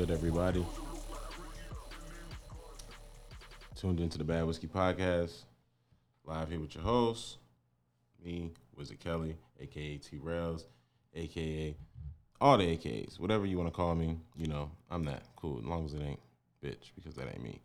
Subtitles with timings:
[0.00, 0.64] good, everybody?
[3.76, 5.44] Tuned into the Bad Whiskey Podcast.
[6.24, 7.36] Live here with your host,
[8.24, 10.66] me, Wizard Kelly, aka T Rails,
[11.14, 11.76] aka
[12.40, 14.16] all the AKAs, whatever you want to call me.
[14.36, 16.20] You know, I'm that cool, as long as it ain't
[16.64, 17.60] bitch, because that ain't me.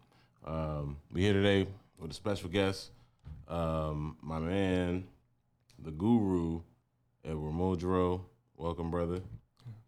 [0.46, 2.92] Um, we here today with a special guest,
[3.48, 5.06] um, my man,
[5.80, 6.62] the guru,
[7.24, 8.22] Edward Muldrow.
[8.58, 9.22] Welcome, brother.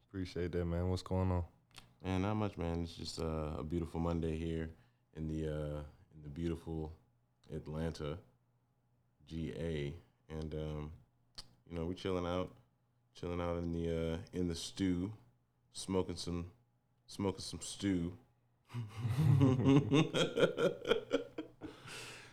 [0.09, 0.89] Appreciate that, man.
[0.89, 1.43] What's going on?
[2.03, 2.83] Man, not much, man.
[2.83, 4.69] It's just uh, a beautiful Monday here
[5.15, 5.79] in the uh,
[6.15, 6.93] in the beautiful
[7.53, 8.17] Atlanta,
[9.27, 9.93] GA,
[10.29, 10.91] and um,
[11.69, 12.51] you know we chilling out,
[13.13, 15.11] chilling out in the uh, in the stew,
[15.73, 16.45] smoking some
[17.05, 18.13] smoking some stew.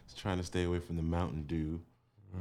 [0.06, 1.81] Just trying to stay away from the Mountain Dew,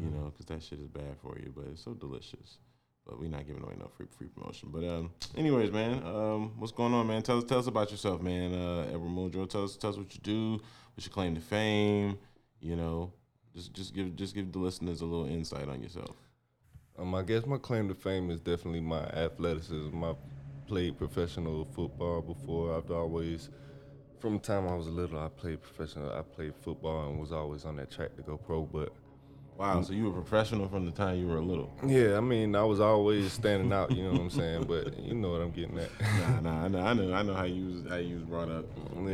[0.02, 2.58] you know, because that shit is bad for you, but it's so delicious.
[3.06, 4.70] But we're not giving away no free free promotion.
[4.72, 7.22] But um, anyways, man, um, what's going on, man?
[7.22, 8.54] Tell us tell us about yourself, man.
[8.54, 10.62] Uh, Edward Muldrow, tell us tell us what you do,
[10.96, 12.18] what's your claim to fame.
[12.62, 13.12] You know,
[13.56, 16.16] just just give just give the listeners a little insight on yourself.
[16.98, 20.04] Um, I guess my claim to fame is definitely my athleticism.
[20.04, 20.16] I
[20.68, 22.78] played professional football before.
[22.78, 23.50] I've always,
[24.20, 26.12] from the time I was little, I played professional.
[26.12, 28.62] I played football and was always on that track to go pro.
[28.62, 28.94] But
[29.58, 31.72] Wow, so you were professional from the time you were little.
[31.86, 33.92] yeah, I mean, I was always standing out.
[33.92, 34.64] You know what I'm saying?
[34.66, 35.90] But you know what I'm getting at.
[36.18, 38.50] Nah, nah, I know, I know, I know how you was how you was brought
[38.50, 38.66] up.
[39.06, 39.12] Yeah.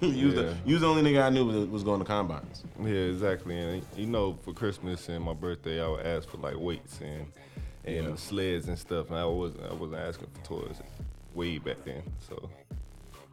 [0.00, 0.42] you, was Yeah.
[0.42, 2.64] the, you was the only nigga I knew was, was going to combines.
[2.80, 3.58] Yeah, exactly.
[3.58, 7.26] And you know, for Christmas and my birthday, I would ask for like weights and
[7.84, 8.14] and Yeah.
[8.16, 9.10] sleds and stuff.
[9.10, 10.76] And I wasn't I wasn't asking for toys
[11.34, 12.02] way back then.
[12.26, 12.48] So,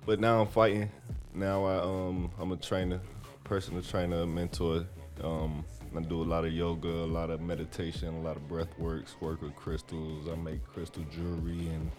[0.06, 0.92] but now I'm fighting.
[1.34, 3.00] Now I um I'm a trainer,
[3.46, 4.86] personal trainer, mentor.
[5.24, 5.64] Um,
[5.96, 9.16] I do a lot of yoga, a lot of meditation, a lot of breath works.
[9.20, 10.28] Work with crystals.
[10.30, 11.92] I make crystal jewelry and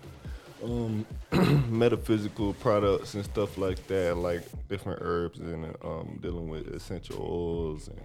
[0.63, 1.07] um,
[1.71, 7.89] metaphysical products and stuff like that, like different herbs and um, dealing with essential oils
[7.89, 8.01] and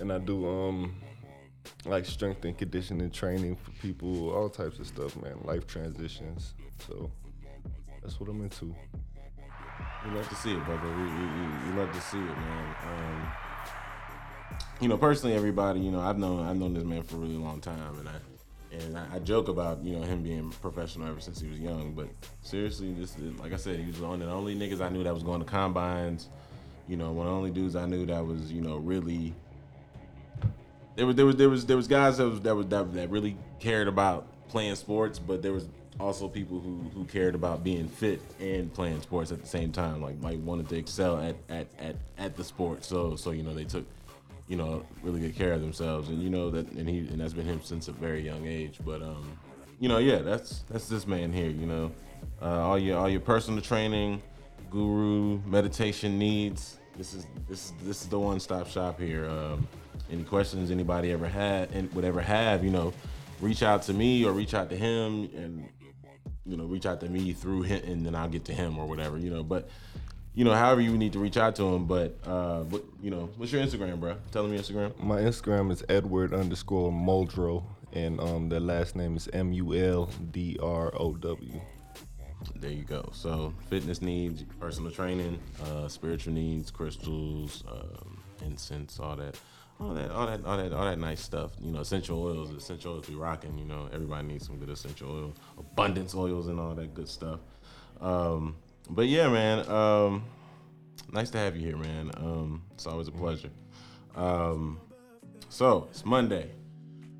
[0.00, 0.94] and I do um
[1.86, 5.38] like strength and conditioning training for people, all types of stuff, man.
[5.44, 6.54] Life transitions.
[6.86, 7.10] So
[8.02, 8.74] that's what I'm into.
[10.04, 10.88] We love to see it, brother.
[10.88, 13.32] We, we, we, we love to see it, man.
[14.80, 17.36] You know, personally, everybody, you know, I've known I've known this man for a really
[17.36, 18.16] long time, and I
[18.72, 21.92] and I, I joke about you know him being professional ever since he was young.
[21.92, 22.08] But
[22.42, 25.04] seriously, this is like I said, he was one of the only niggas I knew
[25.04, 26.28] that was going to combines.
[26.88, 29.34] You know, one of the only dudes I knew that was you know really.
[30.96, 33.10] There was there was there was there was guys that was that was that, that
[33.10, 35.66] really cared about playing sports, but there was
[36.00, 40.02] also people who, who cared about being fit and playing sports at the same time.
[40.02, 42.84] Like like wanted to excel at, at, at, at the sport.
[42.84, 43.86] So so you know they took
[44.48, 47.32] you know really good care of themselves, and you know that and he and that's
[47.32, 48.78] been him since a very young age.
[48.84, 49.38] But um,
[49.80, 51.50] you know yeah, that's that's this man here.
[51.50, 51.92] You know,
[52.42, 54.22] uh, all your all your personal training,
[54.70, 56.78] guru, meditation needs.
[56.96, 59.28] This is this is this is the one stop shop here.
[59.28, 59.66] Um,
[60.10, 62.92] any questions anybody ever had and would ever have, you know,
[63.40, 65.68] reach out to me or reach out to him and
[66.46, 68.86] you know, reach out to me through him and then I'll get to him or
[68.86, 69.42] whatever, you know.
[69.42, 69.68] But
[70.34, 71.86] you know, however you need to reach out to him.
[71.86, 74.16] But uh what you know, what's your Instagram, bro?
[74.32, 74.98] Tell him your Instagram.
[75.02, 80.10] My Instagram is Edward underscore Muldrow, and um the last name is M U L
[80.32, 81.60] D R O W.
[82.56, 83.08] There you go.
[83.12, 89.38] So fitness needs, personal training, uh, spiritual needs, crystals, um, incense, all that,
[89.80, 91.52] all that, all that, all that, all that nice stuff.
[91.60, 93.56] You know, essential oils, essential oils be rocking.
[93.56, 97.40] You know, everybody needs some good essential oil, abundance oils, and all that good stuff.
[98.00, 98.56] Um,
[98.90, 100.24] but yeah, man, um,
[101.12, 102.10] nice to have you here, man.
[102.16, 103.50] Um, it's always a pleasure.
[104.14, 104.80] Um,
[105.48, 106.50] so it's Monday.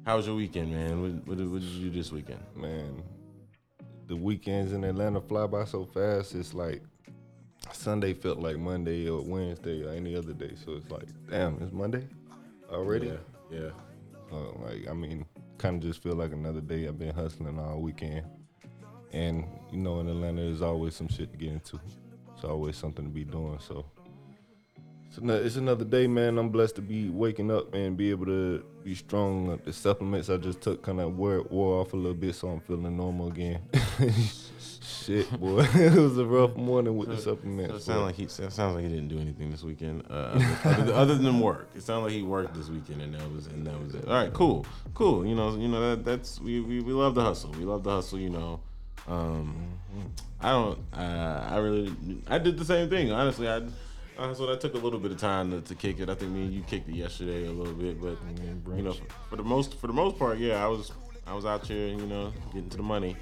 [0.06, 1.00] How was your weekend, man?
[1.00, 2.40] What, what, did- what did you do this weekend?
[2.55, 3.02] Man,
[4.06, 6.34] the weekends in Atlanta fly by so fast.
[6.34, 6.82] It's like
[7.72, 10.52] Sunday felt like Monday or Wednesday or any other day.
[10.64, 12.06] So it's like, damn, it's Monday
[12.70, 13.08] already.
[13.08, 13.70] Yeah, yeah.
[14.31, 15.25] Uh, like I mean,
[15.58, 16.87] kind of just feel like another day.
[16.87, 18.26] I've been hustling all weekend,
[19.14, 21.81] and you know, in Atlanta, there's always some shit to get into.
[22.34, 23.58] It's always something to be doing.
[23.61, 23.87] So
[25.08, 26.38] it's another, it's another day, man.
[26.38, 29.58] I'm blessed to be waking up and be able to be strong.
[29.64, 32.61] The supplements I just took kind of wore, wore off a little bit, so I'm
[32.61, 33.61] feeling normal again.
[34.82, 37.75] Shit, boy, it was a rough morning with the So supplements.
[37.75, 41.14] it sounds like he sounds like he didn't do anything this weekend, uh, other, other
[41.14, 41.69] than work.
[41.75, 44.06] It sounds like he worked this weekend, and that was and that was it.
[44.06, 45.26] All right, cool, cool.
[45.26, 47.50] You know, you know that that's we, we, we love the hustle.
[47.52, 48.19] We love the hustle.
[48.19, 48.61] You know,
[49.06, 49.79] um,
[50.41, 50.79] I don't.
[50.93, 51.94] Uh, I really
[52.29, 53.12] I did the same thing.
[53.12, 53.62] Honestly, I.
[54.17, 56.08] Uh, so that took a little bit of time to, to kick it.
[56.08, 58.17] I think me and you kicked it yesterday a little bit, but
[58.76, 60.93] you know, for, for the most for the most part, yeah, I was
[61.26, 63.17] I was out here, you know, getting to the money.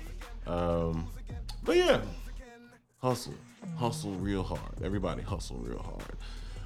[0.47, 1.09] Um,
[1.63, 2.01] but yeah,
[3.01, 3.35] hustle,
[3.79, 4.83] hustle real hard.
[4.83, 6.17] Everybody hustle real hard.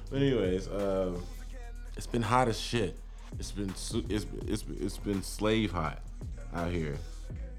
[0.09, 1.17] But anyways, uh,
[1.95, 2.97] it's been hot as shit.
[3.39, 5.99] It's been it's it's it's been slave hot
[6.53, 6.97] out here.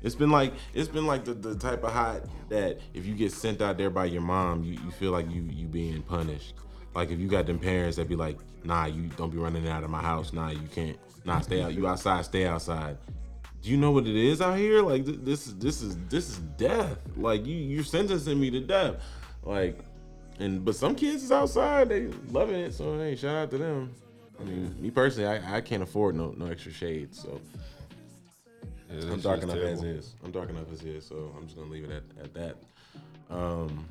[0.03, 3.33] It's been like it's been like the, the type of hot that if you get
[3.33, 6.55] sent out there by your mom, you, you feel like you you being punished.
[6.95, 9.85] Like if you got them parents that be like, nah, you don't be running out
[9.85, 10.33] of my house.
[10.33, 10.99] Nah, you can't.
[11.25, 11.75] Nah, stay out.
[11.75, 12.25] You outside.
[12.25, 12.97] Stay outside.
[13.61, 14.83] Do you know what it is out here?
[14.83, 16.99] Like th- this is this is this is death.
[17.17, 18.97] Like you you're sentencing me to death.
[19.43, 19.81] Like
[20.39, 21.89] and but some kids is outside.
[21.89, 22.73] They loving it.
[22.73, 23.95] So hey, shout out to them.
[24.41, 27.21] I mean, me personally, I, I can't afford no no extra shades.
[27.21, 27.41] So
[28.91, 30.15] Yeah, I'm dark enough as is.
[30.25, 32.57] I'm dark enough as is, so I'm just gonna leave it at, at that.
[33.31, 33.87] Um,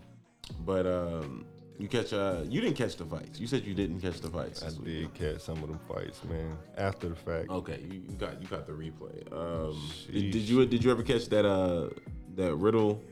[0.66, 1.46] but um,
[1.78, 3.40] you catch uh, you didn't catch the fights.
[3.40, 4.64] You said you didn't catch the fights.
[4.64, 6.58] I did catch some of them fights, man.
[6.78, 9.32] After the fact, Okay, you, you got you got the replay.
[9.32, 9.80] Um,
[10.12, 11.90] did, did you did you ever catch that uh
[12.36, 13.04] that Riddle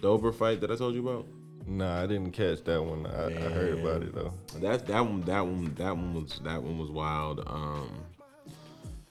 [0.00, 1.26] Dover fight that I told you about?
[1.66, 3.06] nah, I didn't catch that one.
[3.06, 4.32] I, I heard about it though.
[4.60, 7.42] That that one that one that one was that one was wild.
[7.46, 7.90] Um,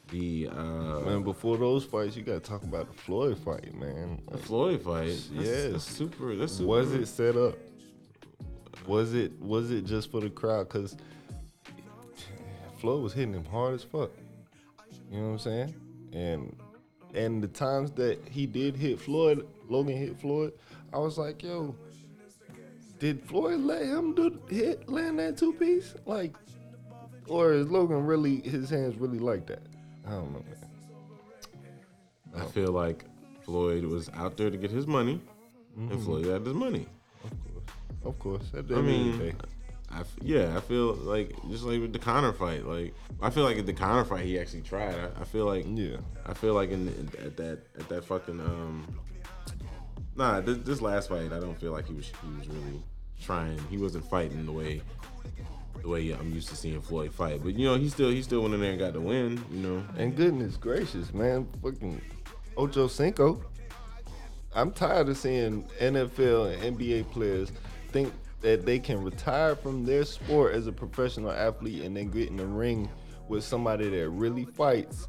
[0.09, 4.21] the uh, Man, before those fights, you gotta talk about the Floyd fight, man.
[4.31, 5.07] the Floyd fight.
[5.07, 5.71] That's, Yes.
[5.71, 6.35] that's super.
[6.35, 6.67] That's super.
[6.67, 7.55] Was it set up?
[8.87, 10.69] Was it was it just for the crowd?
[10.69, 10.95] Cause
[12.77, 14.11] Floyd was hitting him hard as fuck.
[15.11, 15.75] You know what I'm saying?
[16.13, 16.55] And
[17.13, 20.53] and the times that he did hit Floyd, Logan hit Floyd,
[20.93, 21.75] I was like, yo,
[22.99, 25.95] did Floyd let him do hit land that two piece?
[26.05, 26.35] Like,
[27.27, 29.61] or is Logan really his hands really like that?
[30.07, 30.55] I don't know, man.
[32.35, 33.05] I feel like
[33.41, 35.21] Floyd was out there to get his money,
[35.77, 35.91] Mm-hmm.
[35.91, 36.85] and Floyd had his money.
[38.05, 39.33] Of course, at the I end of mean, day.
[39.91, 43.43] I f- yeah, I feel like just like with the Conor fight, like I feel
[43.43, 44.95] like at the Conor fight he actually tried.
[44.95, 45.97] I, I feel like Yeah.
[46.25, 48.85] I feel like in, in at that at that fucking um
[50.15, 52.81] nah this, this last fight I don't feel like he was he was really
[53.21, 53.59] trying.
[53.69, 54.81] He wasn't fighting the way
[55.81, 57.41] the way I'm used to seeing Floyd fight.
[57.43, 59.43] But you know he still he still went in there and got the win.
[59.51, 62.01] You know And goodness gracious, man, fucking
[62.57, 63.41] Ocho Cinco.
[64.53, 67.51] I'm tired of seeing NFL and NBA players
[67.91, 72.29] think that they can retire from their sport as a professional athlete and then get
[72.29, 72.89] in the ring
[73.27, 75.07] with somebody that really fights,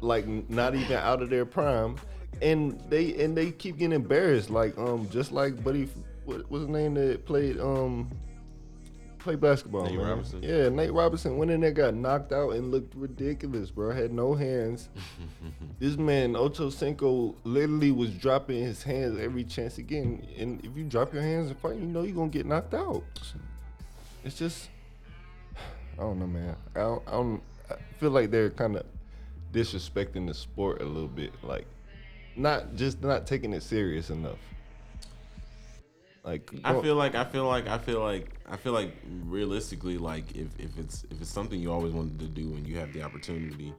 [0.00, 1.96] like not even out of their prime,
[2.42, 4.50] and they and they keep getting embarrassed.
[4.50, 5.88] Like um, just like Buddy,
[6.24, 8.10] what was his name that played um.
[9.26, 10.06] Play basketball, Nate man.
[10.06, 10.40] Robinson?
[10.40, 13.90] Yeah, Nate Robinson went in there, got knocked out, and looked ridiculous, bro.
[13.90, 14.88] Had no hands.
[15.80, 20.24] this man Ocho Cinco literally was dropping his hands every chance again.
[20.38, 23.02] And if you drop your hands in fight, you know you're gonna get knocked out.
[24.22, 24.68] It's just,
[25.98, 26.54] I don't know, man.
[26.76, 28.86] I don't, I, don't, I feel like they're kind of
[29.52, 31.66] disrespecting the sport a little bit, like
[32.36, 34.38] not just not taking it serious enough.
[36.26, 40.34] Like I feel like I feel like I feel like I feel like realistically, like
[40.34, 43.02] if, if it's if it's something you always wanted to do and you have the
[43.02, 43.72] opportunity,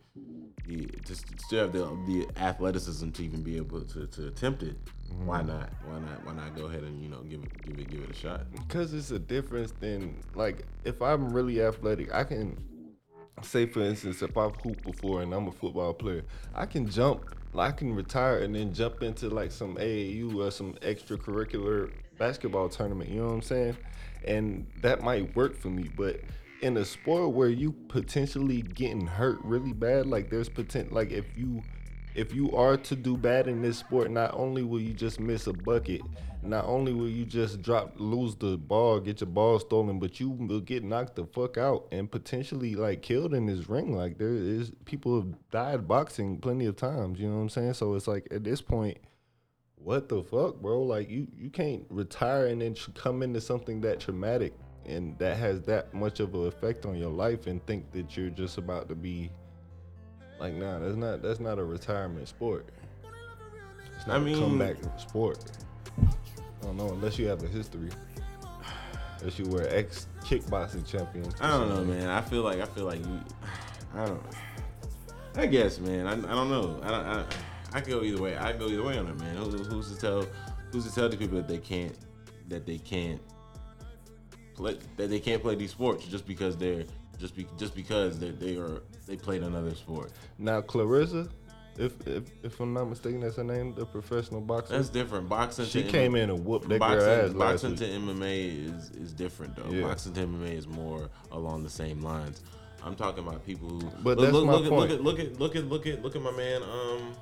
[0.65, 4.77] the, to still have the the athleticism to even be able to, to attempt it,
[5.25, 5.47] why mm-hmm.
[5.47, 5.69] not?
[5.85, 6.25] Why not?
[6.25, 8.49] Why not go ahead and you know give it give it give it a shot?
[8.53, 12.57] Because it's a difference than like if I'm really athletic, I can
[13.41, 16.23] say for instance if I've hooped before and I'm a football player,
[16.55, 17.25] I can jump,
[17.57, 23.09] I can retire and then jump into like some AAU or some extracurricular basketball tournament.
[23.09, 23.77] You know what I'm saying?
[24.25, 26.19] And that might work for me, but
[26.61, 31.25] in a sport where you potentially getting hurt really bad, like there's potential, like if
[31.37, 31.63] you
[32.15, 35.45] if you are to do bad in this sport, not only will you just miss
[35.45, 36.01] a bucket,
[36.41, 40.31] not only will you just drop, lose the ball, get your ball stolen, but you
[40.31, 43.95] will get knocked the fuck out and potentially like killed in this ring.
[43.95, 47.19] Like there is people have died boxing plenty of times.
[47.19, 47.73] You know what I'm saying?
[47.73, 48.97] So it's like at this point,
[49.83, 50.81] what the fuck, bro?
[50.81, 54.53] Like you you can't retire and then come into something that traumatic
[54.85, 58.29] and that has that much of an effect on your life and think that you're
[58.29, 59.29] just about to be
[60.39, 62.67] Like, nah, that's not that's not a retirement sport.
[63.95, 65.39] It's not I a mean- comeback sport.
[66.01, 67.89] I don't know unless you have a history.
[69.19, 71.25] Unless you were ex kickboxing champion.
[71.39, 72.09] I don't know, man.
[72.09, 73.19] I feel like I feel like you.
[73.95, 74.21] I don't.
[75.35, 76.07] I guess, man.
[76.07, 76.79] I, I don't know.
[76.83, 77.05] I don't.
[77.05, 77.25] I,
[77.73, 78.37] I could go either way.
[78.37, 79.35] I could go either way on it, man.
[79.35, 80.25] Who, who's to tell?
[80.71, 81.95] Who's to tell the people that they can't
[82.47, 83.21] that they can't
[84.55, 86.83] play that they can't play these sports just because they're
[87.17, 90.11] just be, just because they they are they played another sport.
[90.37, 91.29] Now Claressa,
[91.77, 94.75] if if if I'm not mistaken, that's her name, the professional boxer.
[94.75, 95.29] That's different.
[95.29, 95.65] Boxing.
[95.65, 99.13] she came MMA in and whooped that boxing, girl ass boxing to MMA is is
[99.13, 99.69] different though.
[99.69, 99.83] Yeah.
[99.83, 102.43] Boxing to MMA is more along the same lines.
[102.83, 103.79] I'm talking about people who.
[104.03, 105.03] But look, that's look, my look, at- point.
[105.03, 106.63] Look at look at look at look at look at my man.
[106.63, 107.13] Um,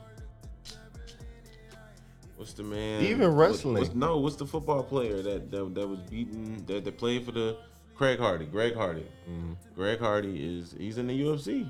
[2.37, 3.01] what's the man?
[3.03, 3.75] Even what- wrestling.
[3.83, 7.31] what's- no, what's the football player that that, that was beaten that, that played for
[7.31, 7.57] the
[7.95, 8.45] Craig Hardy?
[8.45, 9.05] Greg Hardy.
[9.29, 9.53] Mm-hmm.
[9.75, 11.69] Greg Hardy is he's in the UFC.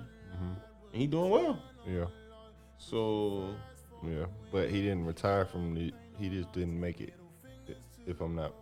[0.94, 1.60] And he doing well.
[1.88, 2.06] Yeah,
[2.78, 3.54] So
[4.04, 4.26] yeah.
[4.52, 5.92] But he didn't retire from the.
[6.20, 7.14] He just didn't make it.
[8.08, 8.54] If I'm not,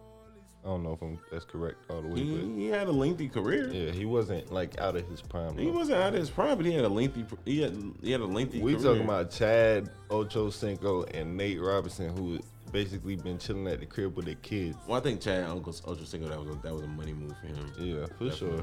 [0.63, 2.91] I don't know if I'm that's correct all the way, he, but he had a
[2.91, 3.69] lengthy career.
[3.69, 5.57] yeah, he wasn't like out of his prime.
[5.57, 5.71] He though.
[5.71, 7.25] wasn't out of his prime, but he had a lengthy.
[7.45, 8.61] He had he had a lengthy.
[8.61, 8.83] We career.
[8.85, 12.39] talking about Chad Ochocinco and Nate Robinson, who
[12.71, 14.77] basically been chilling at the crib with their kids.
[14.87, 17.35] Well, I think Chad Uncle Ultra Single that was a, that was a money move
[17.41, 17.71] for him.
[17.77, 18.57] Yeah, for sure.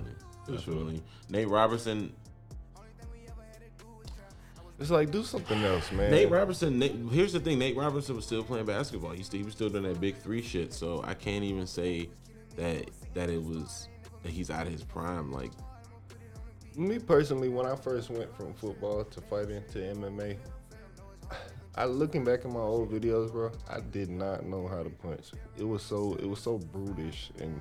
[0.47, 0.57] Definitely.
[0.57, 0.93] For sure.
[1.29, 2.13] Nate Robertson.
[4.81, 6.11] It's like do something else, man.
[6.11, 6.79] Nate Robertson.
[6.79, 7.59] Nate, here's the thing.
[7.59, 9.11] Nate Robertson was still playing basketball.
[9.11, 10.73] He still, he was still doing that big three shit.
[10.73, 12.09] So I can't even say
[12.57, 13.89] that that it was
[14.23, 15.31] that he's out of his prime.
[15.31, 15.53] Like
[16.77, 20.39] Me personally, when I first went from football to fighting to MMA,
[21.75, 25.33] I looking back at my old videos, bro, I did not know how to punch.
[25.59, 27.61] It was so it was so brutish and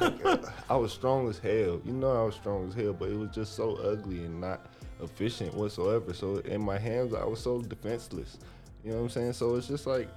[0.00, 1.82] like, I was strong as hell.
[1.84, 4.72] You know I was strong as hell, but it was just so ugly and not
[5.02, 6.12] efficient whatsoever.
[6.12, 8.38] So in my hands, I was so defenseless.
[8.84, 9.32] You know what I'm saying?
[9.34, 10.08] So it's just like,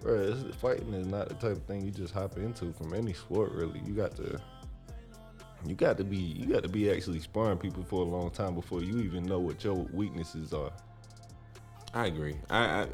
[0.00, 3.52] bro, fighting is not the type of thing you just hop into from any sport.
[3.52, 4.40] Really, you got to
[5.66, 8.54] you got to be you got to be actually sparring people for a long time
[8.54, 10.72] before you even know what your weaknesses are.
[11.94, 12.36] I agree.
[12.48, 12.86] I, I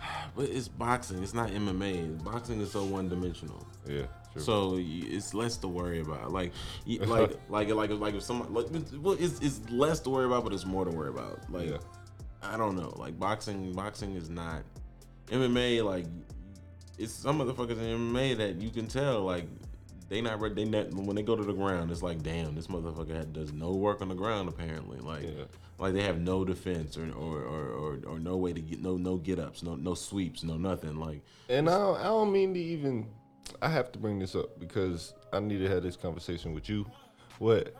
[0.36, 1.22] but it's boxing.
[1.22, 2.22] It's not MMA.
[2.22, 3.66] Boxing is so one dimensional.
[3.86, 4.42] Yeah, true.
[4.42, 6.30] So it's less to worry about.
[6.32, 6.52] Like,
[6.86, 8.66] like, like, like, like if someone, like,
[9.00, 11.50] well, it's, it's less to worry about, but it's more to worry about.
[11.50, 11.78] Like, Yeah.
[12.42, 12.92] I don't know.
[12.96, 14.62] Like boxing, boxing is not
[15.28, 15.82] MMA.
[15.82, 16.04] Like,
[16.98, 19.46] it's some motherfuckers in MMA that you can tell like
[20.10, 20.54] they not ready.
[20.54, 23.52] They not, when they go to the ground, it's like, damn, this motherfucker had- does
[23.52, 24.98] no work on the ground apparently.
[24.98, 25.44] Like, Yeah.
[25.78, 28.96] like they have no defense or or, or, or or no way to get no
[28.98, 30.96] no get ups, no no sweeps, no nothing.
[30.96, 33.06] Like, and I don't, I don't mean to even.
[33.62, 36.86] I have to bring this up because I need to have this conversation with you.
[37.38, 37.74] What?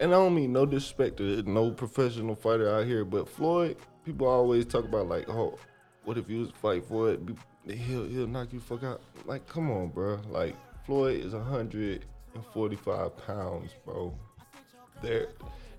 [0.00, 4.26] And I don't mean no disrespect to no professional fighter out here, but Floyd, people
[4.26, 5.58] always talk about like, oh,
[6.04, 7.36] what if you was fight Floyd?
[7.66, 9.00] He'll he'll knock you fuck out.
[9.24, 10.20] Like, come on, bro.
[10.28, 14.12] Like Floyd is 145 pounds, bro.
[15.02, 15.28] There,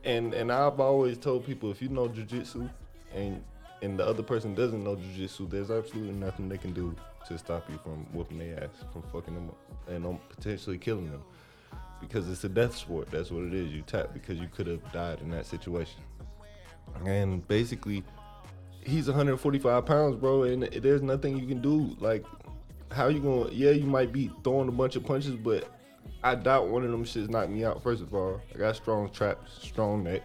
[0.03, 2.69] and and I've always told people if you know jujitsu
[3.13, 3.43] and
[3.81, 6.95] and the other person doesn't know jujitsu, there's absolutely nothing they can do
[7.27, 11.09] to stop you from whooping their ass, from fucking them up, and um, potentially killing
[11.09, 11.23] them.
[12.01, 13.09] Because it's a death sport.
[13.09, 13.71] That's what it is.
[13.71, 16.01] You tap because you could have died in that situation.
[17.05, 18.03] And basically,
[18.81, 21.95] he's 145 pounds, bro, and there's nothing you can do.
[21.99, 22.25] Like,
[22.91, 23.49] how you gonna?
[23.51, 25.69] Yeah, you might be throwing a bunch of punches, but
[26.23, 27.81] I doubt one of them shits knocked me out.
[27.81, 30.21] First of all, I got strong traps, strong neck.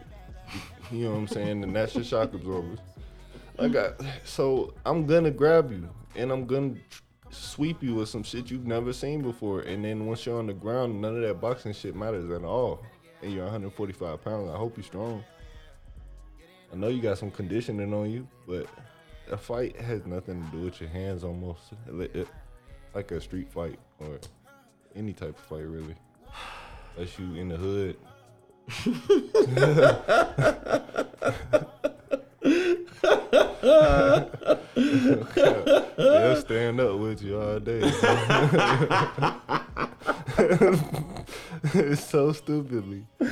[0.90, 1.62] You know what I'm saying?
[1.62, 2.80] And that's your shock absorbers.
[3.58, 6.74] I got so I'm gonna grab you and I'm gonna
[7.30, 9.60] sweep you with some shit you've never seen before.
[9.60, 12.84] And then once you're on the ground, none of that boxing shit matters at all.
[13.22, 14.50] And you're 145 pounds.
[14.50, 15.24] I hope you're strong.
[16.72, 18.66] I know you got some conditioning on you, but
[19.30, 21.60] a fight has nothing to do with your hands almost.
[22.94, 24.18] Like a street fight or
[24.96, 25.96] any type of fight, really.
[26.96, 27.96] Unless you in the hood.
[34.74, 37.80] They'll stand up with you all day.
[41.74, 43.04] it's so stupidly.
[43.20, 43.28] yeah,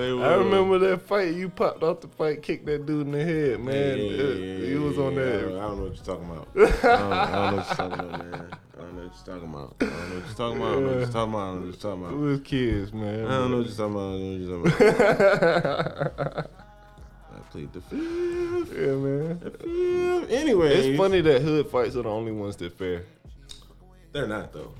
[0.00, 1.34] they I remember that fight.
[1.34, 3.98] You popped off the fight, kicked that dude in the head, man.
[3.98, 5.20] Yeah, yeah, yeah, he was on yeah.
[5.20, 5.40] I that.
[5.40, 6.48] don't, I don't know what you're talking about.
[6.56, 8.50] I don't, I don't know what you're talking about, man.
[8.76, 9.74] I don't know what you're talking about.
[9.80, 10.70] I don't know what you're talking about.
[10.70, 11.40] I don't know what you're talking about.
[11.40, 12.16] I don't know what you're talking about.
[12.18, 13.26] was kids, man.
[13.26, 14.06] I don't know what you're talking about.
[14.06, 16.50] I don't know what you're talking about.
[17.50, 18.72] I played the fifth.
[18.72, 19.40] Yeah, man.
[19.40, 20.30] The fifth.
[20.30, 23.04] Anyway, It's funny that hood fights are the only ones that fair.
[24.12, 24.72] They're not though.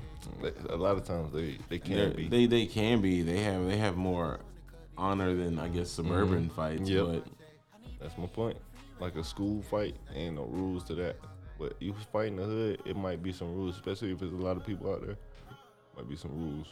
[0.69, 2.27] A lot of times they they They're- can't be.
[2.27, 3.21] They they can be.
[3.23, 4.39] They have they have more
[4.97, 6.55] honor than I guess suburban mm-hmm.
[6.55, 6.89] fights.
[6.89, 7.05] Yep.
[7.05, 7.25] But
[7.99, 8.57] That's my point.
[8.99, 11.17] Like a school fight, ain't no rules to that.
[11.59, 14.35] But you fight in the hood, it might be some rules, especially if there's a
[14.35, 15.17] lot of people out there.
[15.95, 16.67] Might be some rules.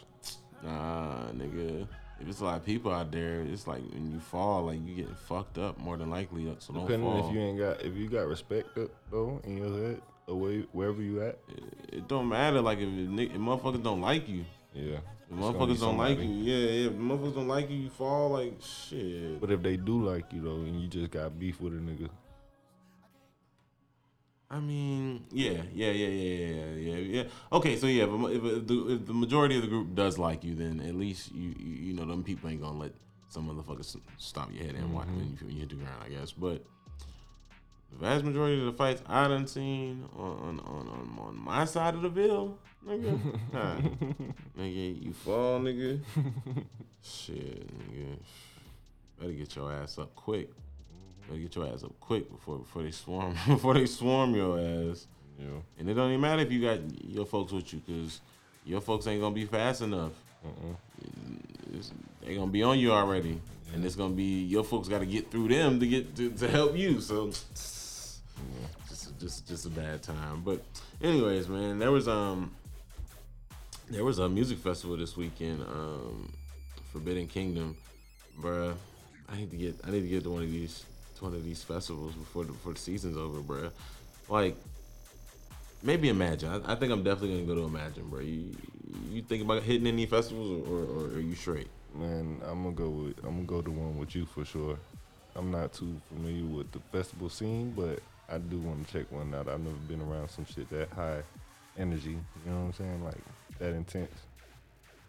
[0.62, 1.86] Nah, nigga.
[2.20, 4.94] If it's a lot of people out there, it's like when you fall, like you
[4.94, 6.44] getting fucked up more than likely.
[6.58, 7.28] So don't Depending fall.
[7.28, 10.60] if you ain't got if you got respect th- though in your head, or where,
[10.72, 11.38] wherever you at.
[11.48, 12.60] it, it don't matter.
[12.60, 14.82] Like if, if motherfuckers don't like you, Yeah.
[14.82, 15.00] if
[15.30, 16.86] It's gonna be motherfuckers don't like you, yeah, yeah.
[16.88, 18.28] If motherfuckers don't like you, you fall.
[18.30, 19.40] Like shit.
[19.40, 22.10] But if they do like you though, and you just got beef with a nigga,
[24.52, 27.22] I mean, yeah, yeah, yeah, yeah, yeah, yeah, yeah.
[27.52, 30.42] Okay, so yeah, if, if, if, the, if the majority of the group does like
[30.42, 32.92] you, then at least you you, you know them people ain't gonna let
[33.28, 35.18] some motherfuckers stomp your head and watch mm-hmm.
[35.18, 36.32] when you, when you hit the ground, I guess.
[36.32, 36.64] But
[37.92, 41.94] the vast majority of the fights I done seen on on on, on my side
[41.94, 43.20] of the bill, nigga,
[43.52, 43.76] nah,
[44.58, 46.00] nigga, you fall, nigga.
[47.02, 48.18] Shit, nigga,
[49.16, 50.50] better get your ass up quick.
[51.36, 55.06] Get your ass up quick before before they swarm before they swarm your ass.
[55.38, 55.62] know.
[55.78, 58.20] And it don't even matter if you got your folks with you, cause
[58.64, 60.12] your folks ain't gonna be fast enough.
[60.44, 60.74] Uh-uh.
[62.24, 63.40] They gonna be on you already,
[63.72, 66.48] and it's gonna be your folks got to get through them to get to, to
[66.48, 67.00] help you.
[67.00, 67.28] So
[68.88, 70.42] just just just a bad time.
[70.44, 70.62] But
[71.02, 72.50] anyways, man, there was um
[73.88, 76.32] there was a music festival this weekend, um,
[76.92, 77.76] Forbidden Kingdom,
[78.40, 78.74] bruh.
[79.28, 80.84] I need to get I need to get to one of these
[81.20, 83.70] to one of these festivals before the, before the season's over, bro.
[84.28, 84.56] Like
[85.82, 86.62] maybe Imagine.
[86.66, 88.20] I, I think I'm definitely gonna go to Imagine, bro.
[88.20, 88.54] You
[89.08, 91.68] you think about hitting any festivals or, or, or are you straight?
[91.94, 94.78] Man, I'm gonna go with I'm gonna go to one with you for sure.
[95.36, 99.32] I'm not too familiar with the festival scene, but I do want to check one
[99.34, 99.48] out.
[99.48, 101.22] I've never been around some shit that high
[101.78, 102.10] energy.
[102.10, 103.04] You know what I'm saying?
[103.04, 103.18] Like
[103.58, 104.12] that intense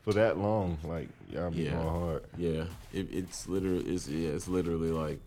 [0.04, 0.78] for that long.
[0.84, 1.82] Like y'all be Yeah.
[1.82, 2.24] hard.
[2.38, 5.20] Yeah, it, it's literally it's yeah it's literally like.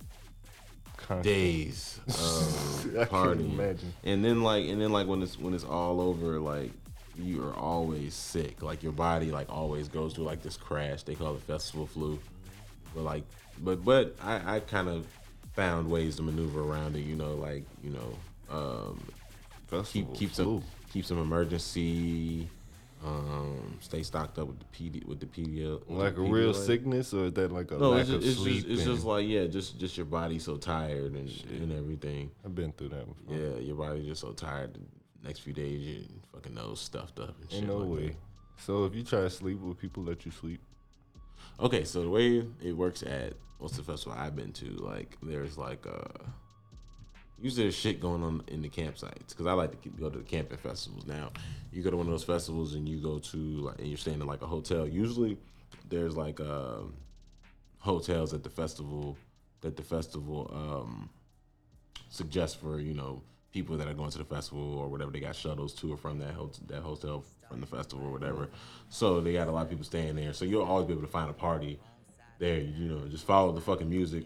[1.22, 2.00] Days
[2.98, 3.94] I of can't partying, imagine.
[4.04, 6.70] and then like and then like when it's when it's all over, like
[7.16, 8.62] you are always sick.
[8.62, 11.02] Like your body like always goes through like this crash.
[11.04, 12.18] They call it festival flu.
[12.94, 13.24] But like,
[13.62, 15.06] but but I I kind of
[15.54, 17.00] found ways to maneuver around it.
[17.00, 18.18] You know, like you know,
[18.50, 19.00] um,
[19.84, 20.44] keep keep flu.
[20.60, 22.48] some keep some emergency.
[23.04, 27.26] Um, stay stocked up with the PD with the PD like a real sickness, or
[27.26, 28.54] is that like a No, lack it's just, of it's sleep?
[28.62, 32.30] just it's and- just like yeah, just just your body so tired and, and everything.
[32.44, 33.36] I've been through that before.
[33.36, 34.74] Yeah, your body just so tired.
[34.74, 37.58] The next few days, your fucking nose stuffed up and shit.
[37.60, 38.06] Ain't no like way.
[38.08, 38.16] that.
[38.58, 40.60] So if you try to sleep, will people let you sleep?
[41.60, 45.58] Okay, so the way it works at what's the festival I've been to, like there's
[45.58, 46.24] like uh
[47.40, 50.24] usually there's shit going on in the campsites because I like to go to the
[50.24, 51.06] camping festivals.
[51.06, 51.30] Now,
[51.72, 54.20] you go to one of those festivals and you go to like and you're staying
[54.20, 54.86] in like a hotel.
[54.86, 55.36] Usually,
[55.88, 56.94] there's like um
[57.78, 59.16] hotels at the festival
[59.60, 61.10] that the festival um
[62.08, 65.10] suggests for you know people that are going to the festival or whatever.
[65.10, 68.48] They got shuttles to or from that hotel, that hotel from the festival or whatever.
[68.88, 70.32] So they got a lot of people staying there.
[70.32, 71.78] So you'll always be able to find a party
[72.38, 72.58] there.
[72.58, 74.24] You know, just follow the fucking music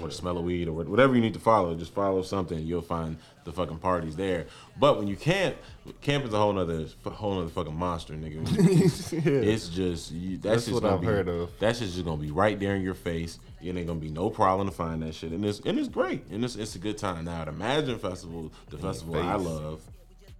[0.00, 1.74] or smell of weed or whatever you need to follow.
[1.74, 2.58] Just follow something.
[2.58, 4.46] You'll find the fucking parties there.
[4.78, 5.56] But when you camp,
[6.00, 8.44] camp is a whole nother whole nother fucking monster, nigga.
[9.44, 11.50] It's just you, that's, That's just what I've be, heard of.
[11.58, 13.38] That's just gonna be right there in your face.
[13.60, 16.26] It ain't gonna be no problem to find that shit, and it's and it's great,
[16.30, 17.26] and it's it's a good time.
[17.26, 19.82] Now, at Imagine Festival, the festival I love,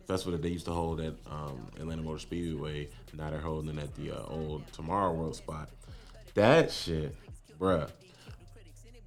[0.07, 2.88] festival that they used to hold at um, Atlanta Motor Speedway.
[3.12, 5.68] Now they're holding it at the uh, old Tomorrow World spot.
[6.35, 7.14] That shit,
[7.61, 7.90] bruh.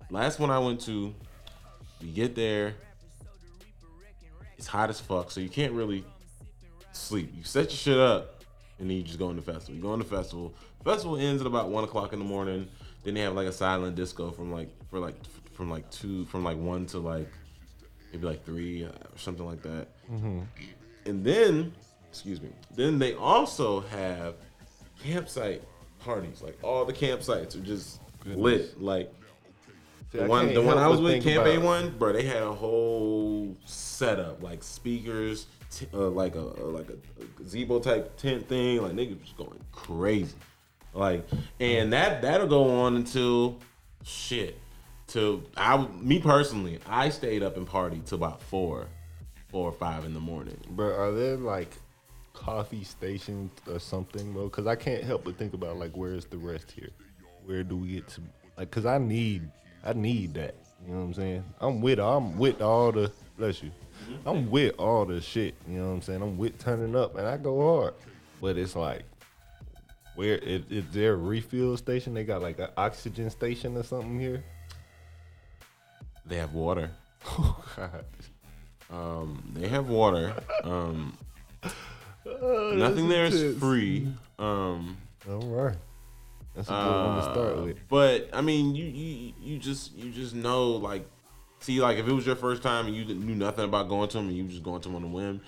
[0.10, 1.14] Last one I went to,
[2.00, 2.76] you get there,
[4.58, 6.04] it's hot as fuck, so you can't really
[6.94, 7.32] sleep.
[7.36, 8.44] You set your shit up,
[8.80, 9.76] and then you just go in the festival.
[9.76, 10.54] You go in the festival.
[10.84, 12.68] Festival ends at about one o'clock in the morning.
[13.04, 15.16] Then they have like a silent disco from like for like
[15.54, 17.30] from like two from like one to like
[18.12, 19.88] maybe like three uh, or something like that.
[21.06, 21.74] And then,
[22.10, 24.36] excuse me, then they also have
[25.04, 25.62] campsite
[26.00, 26.42] parties.
[26.42, 28.82] Like all the campsites are just lit.
[28.82, 29.14] Like
[30.12, 32.14] See, the one, the one I was with, think Camp A one, bro.
[32.14, 37.26] They had a whole setup, like speakers, t- uh, like a uh, like a, a
[37.38, 38.82] gazebo type tent thing.
[38.82, 40.36] Like niggas was going crazy,
[40.94, 41.28] like,
[41.60, 43.58] and that that'll go on until
[44.04, 44.58] shit.
[45.08, 48.88] To I, me personally, I stayed up and party till about four,
[49.50, 50.58] four or five in the morning.
[50.70, 51.72] Bro, are there like
[52.34, 54.44] coffee stations or something, bro?
[54.44, 56.90] Because I can't help but think about like, where's the rest here?
[57.46, 58.22] Where do we get to?
[58.58, 59.50] Like, cause I need,
[59.84, 60.56] I need that.
[60.86, 61.44] You know what I'm saying?
[61.60, 63.72] I'm with, I'm with all the, bless you.
[64.26, 65.56] I'm with all the shit.
[65.68, 66.22] You know what I'm saying?
[66.22, 67.94] I'm with turning up, and I go hard.
[68.42, 69.04] But it's like,
[70.16, 72.14] Where is, is there a refill station?
[72.14, 74.44] They got like an oxygen station or something here.
[76.26, 76.92] They have water.
[77.40, 78.06] Oh God.
[78.90, 80.34] Um, they have water.
[80.64, 81.18] Um,
[82.26, 84.08] Oh, nothing there is free.
[84.40, 84.98] Um,
[85.30, 85.76] All right.
[86.58, 87.78] That's a good one to start uh, with.
[87.88, 91.08] But I mean, you you you just you just know like,
[91.60, 94.18] see like if it was your first time and you knew nothing about going to
[94.18, 95.42] them and you just going to them on a whim,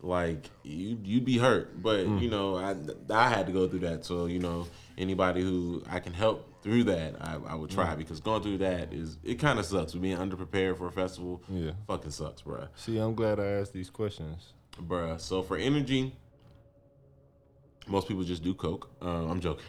[0.00, 1.82] like you you'd be hurt.
[1.82, 2.22] But Mm.
[2.22, 2.74] you know, I
[3.14, 4.04] I had to go through that.
[4.06, 7.74] So you know, anybody who I can help through that, I, I would Mm.
[7.74, 9.92] try because going through that is it kind of sucks.
[9.92, 11.72] Being underprepared for a festival, Yeah.
[11.86, 12.68] fucking sucks, bruh.
[12.74, 14.54] See, I'm glad I asked these questions.
[14.80, 15.20] Bruh.
[15.20, 16.14] So for energy,
[17.86, 18.90] most people just do coke.
[19.02, 19.64] Uh, I'm joking.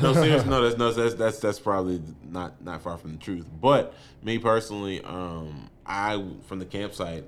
[0.00, 3.46] No, seriously, no, that's no, that's that's that's probably not not far from the truth.
[3.60, 7.24] But me personally, um, I from the campsite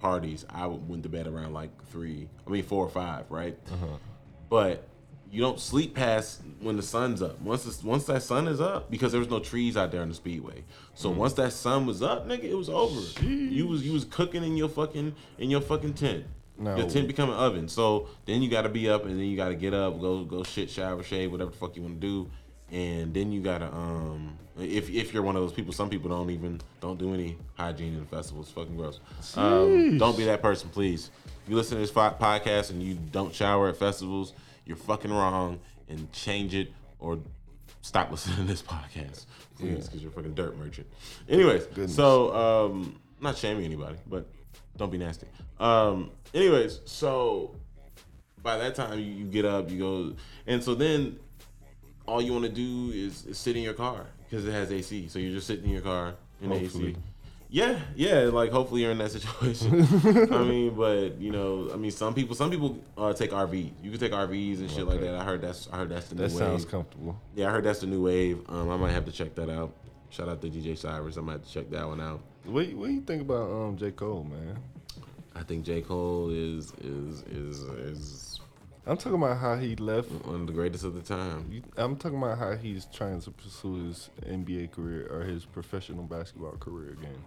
[0.00, 2.28] parties, I went to bed around like three.
[2.46, 3.58] I mean four or five, right?
[4.48, 4.86] But
[5.30, 7.40] you don't sleep past when the sun's up.
[7.40, 10.08] Once the, once that sun is up, because there was no trees out there on
[10.08, 10.64] the speedway.
[10.94, 13.00] So once that sun was up, nigga, it was over.
[13.22, 16.24] You was you was cooking in your fucking in your fucking tent.
[16.60, 16.76] No.
[16.76, 17.68] Your tent become an oven.
[17.68, 20.24] So then you got to be up, and then you got to get up, go
[20.24, 22.30] go shit, shower, shave, whatever the fuck you want to do,
[22.70, 26.30] and then you gotta um if if you're one of those people, some people don't
[26.30, 28.42] even don't do any hygiene in the festival.
[28.42, 29.00] It's fucking gross.
[29.36, 31.10] Um, don't be that person, please.
[31.44, 34.34] If you listen to this podcast and you don't shower at festivals,
[34.66, 37.18] you're fucking wrong, and change it or
[37.80, 39.24] stop listening to this podcast,
[39.58, 40.86] please, because you're a fucking dirt merchant.
[41.28, 44.26] Anyways, so um, not shaming anybody, but
[44.76, 45.26] don't be nasty.
[45.58, 47.54] Um, anyways, so
[48.42, 50.12] by that time you, get up, you go,
[50.46, 51.18] and so then
[52.06, 55.08] all you want to do is, is sit in your car because it has AC.
[55.08, 56.90] So you're just sitting in your car in Hopefully.
[56.90, 56.96] AC.
[57.52, 58.20] Yeah, yeah.
[58.32, 59.82] Like hopefully you're in that situation.
[60.32, 63.72] I mean, but you know, I mean, some people, some people uh, take RVs.
[63.82, 65.14] You can take RVs and shit like that.
[65.16, 66.70] I heard that's, I heard that's the new That sounds wave.
[66.70, 67.20] comfortable.
[67.34, 68.40] Yeah, I heard that's the new wave.
[68.48, 69.74] Um, I might have to check that out.
[70.10, 71.18] Shout out to DJ Cyrus.
[71.18, 72.20] I might have to check that one out.
[72.50, 74.58] What, what do you think about um J Cole, man?
[75.36, 78.40] I think J Cole is is is is
[78.86, 80.10] I'm talking about how he left.
[80.26, 81.62] one of the greatest of the time.
[81.76, 86.56] I'm talking about how he's trying to pursue his NBA career or his professional basketball
[86.56, 87.24] career again.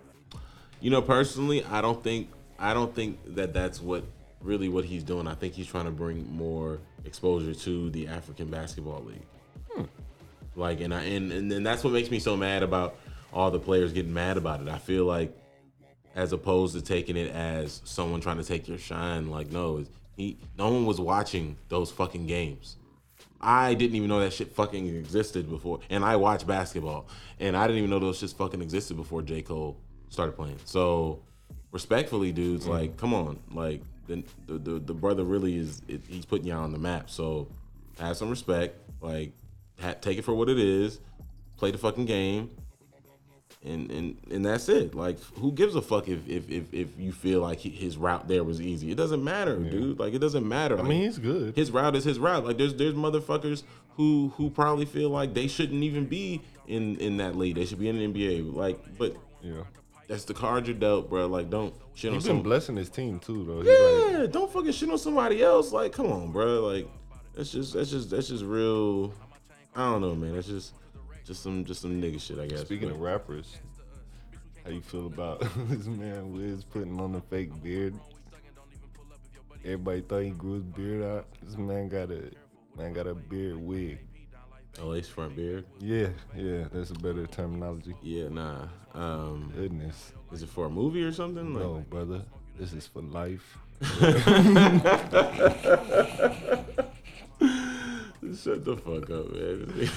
[0.82, 4.04] You know, personally, I don't think I don't think that that's what
[4.42, 5.28] really what he's doing.
[5.28, 9.88] I think he's trying to bring more exposure to the African Basketball League.
[10.56, 12.98] Like, and I and and then that's what makes me so mad about
[13.34, 14.68] all the players getting mad about it.
[14.68, 15.36] I feel like,
[16.16, 19.84] as opposed to taking it as someone trying to take your shine, like no,
[20.16, 22.78] he no one was watching those fucking games.
[23.44, 25.82] I didn't even know that shit fucking existed before.
[25.90, 27.08] And I watch basketball.
[27.40, 29.42] And I didn't even know those shits fucking existed before J.
[29.42, 29.78] Cole
[30.10, 30.60] started playing.
[30.64, 31.22] So
[31.72, 32.74] respectfully, dudes, mm-hmm.
[32.74, 33.40] like, come on.
[33.52, 37.10] Like the the, the, the brother really is it, he's putting y'all on the map.
[37.10, 37.50] So
[38.00, 38.78] have some respect.
[39.02, 39.34] Like
[39.82, 41.00] ha- take it for what it is.
[41.58, 42.50] Play the fucking game.
[43.66, 44.94] And, and and that's it.
[44.94, 48.28] Like, who gives a fuck if if if, if you feel like he, his route
[48.28, 48.92] there was easy?
[48.92, 50.00] It doesn't matter, dude.
[50.00, 50.78] Like, it doesn't matter.
[50.78, 51.56] I mean, he's good.
[51.56, 52.44] his route is his route.
[52.46, 53.64] Like there's there's motherfuckers
[53.96, 57.56] who who probably feel like they shouldn't even be in in that league.
[57.56, 58.54] They should be in the NBA.
[58.54, 59.64] Like, but yeah.
[60.08, 61.28] that's the card you're dealt, bro.
[61.28, 62.44] Like, don't shit on He's been some.
[62.44, 63.62] blessing his team too, though.
[63.62, 65.72] He's like, Yeah, don't fucking shit on somebody else.
[65.72, 66.68] Like, come on, bro.
[66.68, 66.88] Like,
[67.36, 69.14] that's just that's just that's just real.
[69.76, 70.36] I don't know, man.
[70.36, 70.74] That's just
[71.26, 72.62] just some just some nigga shit, I guess.
[72.62, 73.58] Speaking of rappers,
[74.64, 77.94] how you feel about this man Wiz putting on the fake beard?
[79.64, 81.28] Everybody thought he grew his beard out.
[81.42, 82.30] This man got a
[82.78, 84.00] man got a beard wig.
[84.82, 85.66] oh, lace front beard.
[85.80, 87.96] Yeah, yeah, that's a better terminology.
[88.02, 88.68] Yeah, nah.
[88.94, 91.54] Um, Goodness, is it for a movie or something?
[91.54, 92.22] Like, no, brother,
[92.60, 93.58] this is for life.
[98.36, 99.90] Shut the fuck up, man.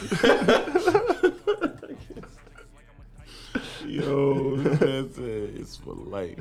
[3.86, 5.56] Yo, that's it.
[5.56, 6.38] It's for life.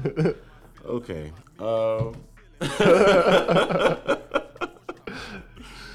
[0.84, 1.32] Okay.
[1.60, 2.16] Um.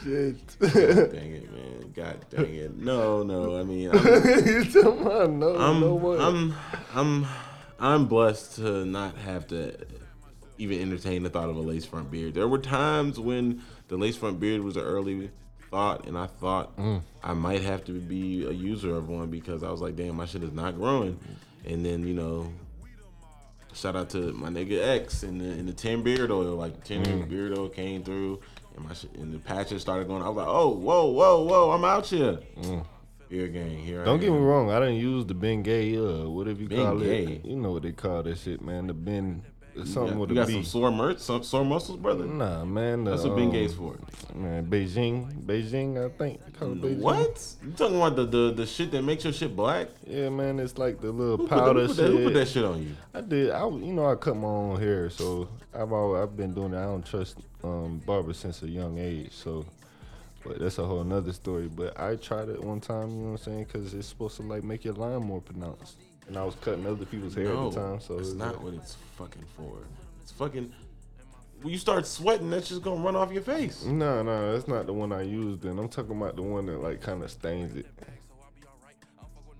[0.03, 0.57] Shit.
[0.61, 1.93] dang it, man.
[1.95, 2.77] God dang it.
[2.79, 3.59] No, no.
[3.59, 4.03] I mean, I'm,
[4.73, 6.21] talking no, I'm, no what?
[6.21, 6.55] I'm,
[6.95, 7.27] I'm,
[7.79, 9.77] I'm blessed to not have to
[10.57, 12.35] even entertain the thought of a lace front beard.
[12.35, 15.31] There were times when the lace front beard was an early
[15.71, 17.01] thought, and I thought mm.
[17.23, 20.27] I might have to be a user of one because I was like, damn, my
[20.27, 21.19] shit is not growing.
[21.65, 22.53] And then you know,
[23.75, 26.87] shout out to my nigga X and the, and the ten beard oil, like the
[26.87, 27.29] ten mm.
[27.29, 28.41] beard oil came through,
[28.77, 30.23] and my shit, and the patches started going.
[30.23, 32.39] I was like, oh, whoa, whoa, whoa, I'm out here.
[32.59, 32.85] Mm.
[33.29, 34.05] Beard gang, here.
[34.05, 34.35] Don't get am.
[34.35, 34.71] me wrong.
[34.73, 37.25] I didn't use the Ben Gay, uh, whatever you Ben call Gay?
[37.25, 37.45] it.
[37.45, 38.89] You know what they call that shit, man.
[38.89, 39.45] The Ben
[39.77, 40.53] something got, with you got B.
[40.55, 42.25] some sore merch, some sore muscles, brother.
[42.25, 43.05] Nah, man.
[43.05, 43.97] the, That's what Ben um, for.
[44.35, 46.05] Man, Beijing, Beijing.
[46.05, 46.45] I think.
[46.45, 46.99] they call it Beijing.
[46.99, 47.55] What?
[47.65, 49.89] You talking about the, the the shit that makes your shit black?
[50.07, 50.59] Yeah, man.
[50.59, 52.13] It's like the little Who put, that, powder who, put that, shit.
[52.13, 52.97] who put that shit on you?
[53.15, 53.51] I did.
[53.51, 56.79] I you know I cut my own hair, so I've always, I've been doing it.
[56.79, 59.33] I don't trust um, barbers since a young age.
[59.33, 59.65] So,
[60.45, 61.69] but that's a whole nother story.
[61.69, 63.11] But I tried it one time.
[63.11, 63.65] You know what I'm saying?
[63.65, 65.97] Because it's supposed to like make your line more pronounced.
[66.31, 68.01] And I was cutting other people's hair No, at the time.
[68.01, 69.79] So it's not like- what it's fucking for.
[70.23, 70.73] It's fucking.
[71.61, 73.85] When you start sweating, that's just gonna run off your face.
[73.85, 75.63] No, no, that's not the one I used.
[75.63, 77.87] Then I'm talking about the one that like kind of stains it.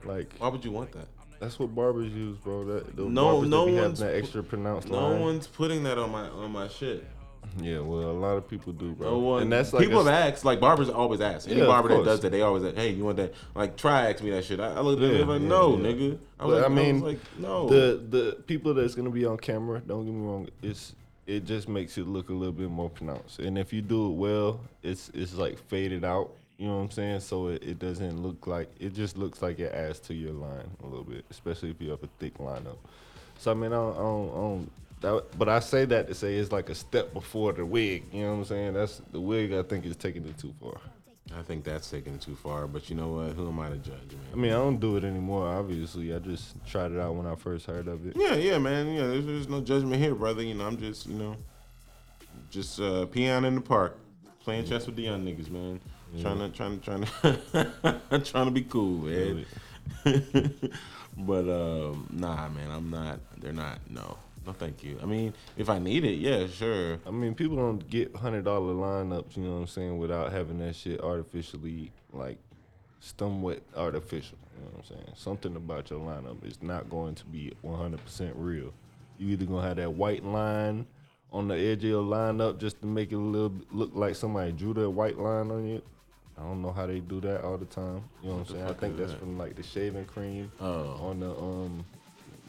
[0.05, 1.09] Like Why would you want that?
[1.41, 2.65] that's what barbers use, bro.
[2.65, 5.21] That the No- no that be having one's that extra pronounced No line.
[5.21, 7.05] one's putting that on my on my shit.
[7.61, 9.11] Yeah, well, a lot of people do, bro.
[9.11, 9.43] No one.
[9.43, 10.45] and that's like people a- have asked.
[10.45, 11.49] Like barbers always ask.
[11.49, 14.11] Any Yeah, barber that does that, they always ask, "Hey, you want that?" Like try
[14.11, 14.61] ask me that shit.
[14.61, 15.85] I, I looked at Yeah, them like, yeah, "No, yeah.
[15.85, 19.25] nigga." I But, like, I was mean, like, "No." the the people that's gonna be
[19.27, 20.95] on camera, don't get me wrong, it's
[21.27, 23.41] it just makes it look a little bit more pronounced.
[23.41, 26.31] And if you do it well, it's it's like faded out.
[26.57, 27.21] You know what I'm saying?
[27.21, 30.71] So it, it doesn't look like it just looks like it adds to your line
[30.85, 32.77] a little bit, especially if you have a thick lineup.
[33.39, 34.71] So I mean, I don't, I don't, I don't
[35.01, 38.05] that, but I say that to say it's like a step before the wig.
[38.13, 38.75] You know what I'm saying?
[38.75, 39.53] That's the wig.
[39.53, 40.81] I think is taking it too far.
[41.37, 42.67] I think that's taking it too far.
[42.67, 43.33] But you know what?
[43.35, 45.47] Who am I to judge, I mean, I don't do it anymore.
[45.47, 48.17] Obviously, I just tried it out when I first heard of it.
[48.17, 48.89] Yeah, yeah, man.
[48.89, 50.43] Yeah, there's, there's no judgment here, brother.
[50.43, 51.37] You know, I'm just, you know,
[52.51, 53.97] just uh, peeing in the park,
[54.43, 55.81] playing chess with the young niggas, man.
[56.21, 57.07] Trying to, trying to, trying
[58.11, 59.47] to, trying to be cool, man.
[61.17, 63.21] but um, nah, man, I'm not.
[63.39, 63.79] They're not.
[63.89, 64.99] No, no, thank you.
[65.03, 66.99] I mean, if I need it, yeah, sure.
[67.07, 70.59] I mean, people don't get hundred dollar lineups, you know what I'm saying, without having
[70.61, 72.39] that shit artificially like
[73.01, 74.39] somewhat artificial.
[74.57, 75.13] You know what I'm saying?
[75.17, 78.73] Something about your lineup is not going to be 100 percent real.
[79.19, 80.87] You either gonna have that white line
[81.33, 84.53] on the edge of your lineup just to make it a little look like somebody
[84.53, 85.83] drew that white line on you.
[86.39, 88.03] I don't know how they do that all the time.
[88.23, 88.65] You know what I'm saying?
[88.67, 89.21] I think is that's that?
[89.21, 90.99] from like the shaving cream Oh.
[91.03, 91.85] on the um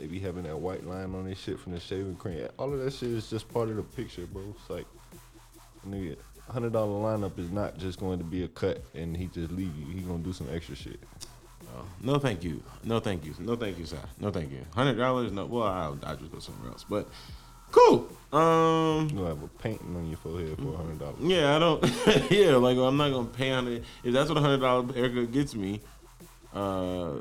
[0.01, 2.47] they be having that white line on this shit from the shaving cream.
[2.57, 4.41] All of that shit is just part of the picture, bro.
[4.59, 4.87] It's like
[5.87, 6.17] nigga,
[6.49, 9.71] hundred dollar lineup is not just going to be a cut and he just leave
[9.77, 9.93] you.
[9.93, 10.99] He gonna do some extra shit.
[11.77, 12.63] Oh, no, thank you.
[12.83, 13.35] No, thank you.
[13.37, 13.99] No, thank you, sir.
[14.19, 14.65] No, thank you.
[14.73, 15.31] Hundred dollars?
[15.31, 15.45] No.
[15.45, 16.83] Well, I'll, I'll just go somewhere else.
[16.89, 17.07] But
[17.69, 18.09] cool.
[18.33, 19.07] Um.
[19.13, 21.17] You have a painting on your forehead for hundred dollars.
[21.19, 21.83] Yeah, I don't.
[22.31, 23.83] yeah, like I'm not gonna pay hundred.
[24.03, 25.79] If that's what a hundred dollar haircut gets me,
[26.53, 27.13] uh,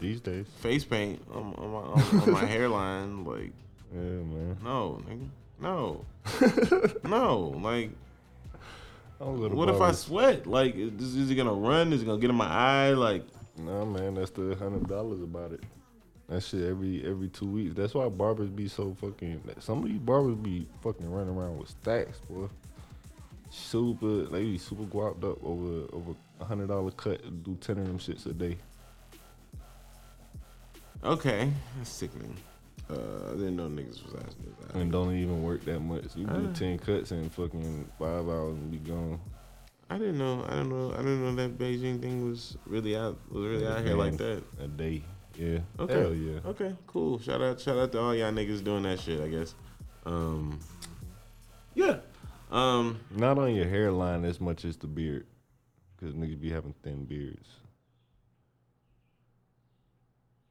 [0.00, 0.46] These days.
[0.60, 3.52] face paint on, on, my, on, on my hairline, like
[3.94, 4.56] Yeah, man.
[4.62, 5.28] no, nigga,
[5.60, 6.04] no,
[7.08, 7.58] no.
[7.62, 7.90] Like,
[9.20, 10.46] I don't go to what if I sweat?
[10.46, 11.92] Like, is, is it gonna run?
[11.92, 12.90] Is it gonna get in my eye?
[12.92, 13.24] Like,
[13.58, 15.60] Nah, man, that's the hundred dollars about it.
[16.28, 17.74] That shit every every two weeks.
[17.74, 19.42] That's why barbers be so fucking.
[19.58, 22.48] Some of these barbers be fucking running around with stacks, boy.
[23.50, 27.22] Super, they be super guapped up over over a hundred dollar cut.
[27.24, 28.58] and Do ten of them shits a day.
[31.04, 32.36] okay, that's sickening.
[32.90, 34.74] Uh, I didn't know niggas was asking this.
[34.74, 36.04] and don't even work that much.
[36.14, 36.54] You do Ah.
[36.54, 39.20] ten cuts in fucking five hours and be gone.
[39.88, 40.44] I didn't know.
[40.48, 40.92] I don't know.
[40.92, 43.18] I didn't know that Beijing thing was really out.
[43.30, 44.42] Was really out here like that.
[44.60, 45.02] A day,
[45.36, 45.58] yeah.
[45.78, 46.00] Okay.
[46.00, 46.40] Hell yeah.
[46.46, 47.18] Okay, cool.
[47.18, 49.20] Shout out, shout out to all y'all niggas doing that shit.
[49.20, 49.54] I guess.
[50.04, 50.58] Um,
[51.74, 51.98] yeah.
[52.50, 55.24] Um, Not on your hairline as much as the beard,
[56.02, 57.48] because niggas be having thin beards.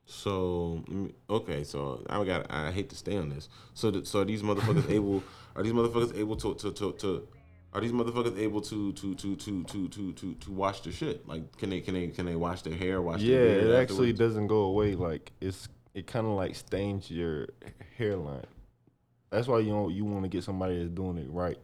[0.06, 0.84] so
[1.30, 2.50] okay, so I got.
[2.52, 3.48] I hate to stay on this.
[3.74, 5.24] So, th- so are these motherfuckers able?
[5.56, 6.92] Are these motherfuckers able to to to?
[6.94, 7.28] to
[7.74, 11.26] are these motherfuckers able to to to to to to to to wash their shit?
[11.28, 13.02] Like, can they can they can they wash their hair?
[13.02, 14.20] Wash Yeah, their it actually afterwards?
[14.20, 14.96] doesn't go away.
[14.96, 17.48] Like it's it kind of like stains your
[17.98, 18.46] hairline.
[19.30, 21.58] That's why you don't, you want to get somebody that's doing it right,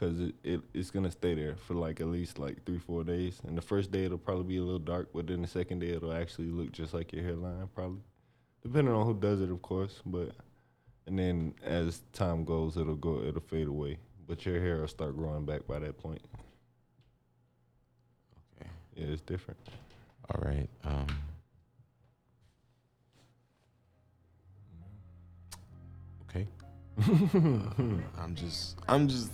[0.00, 3.38] cause it, it it's gonna stay there for like at least like three four days.
[3.46, 5.90] And the first day it'll probably be a little dark, but then the second day
[5.90, 8.00] it'll actually look just like your hairline, probably,
[8.62, 10.00] depending on who does it, of course.
[10.06, 10.30] But
[11.06, 15.16] and then as time goes, it'll go it'll fade away, but your hair will start
[15.16, 16.22] growing back by that point.
[18.58, 18.70] Okay.
[18.96, 19.60] Yeah, it's different.
[20.30, 20.68] All right.
[20.84, 21.06] Um.
[26.30, 26.46] Okay.
[28.18, 28.78] I'm just.
[28.88, 29.30] I'm just.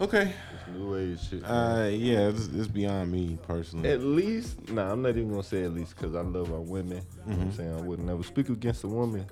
[0.00, 0.32] Okay.
[0.54, 1.42] It's new age shit.
[1.42, 1.50] man.
[1.50, 1.88] Uh.
[1.88, 2.28] Yeah.
[2.28, 3.90] It's, it's beyond me personally.
[3.90, 7.02] At least, nah, I'm not even gonna say at least because I love our women.
[7.26, 7.74] You know what I'm saying?
[7.76, 9.26] I would never speak against a woman,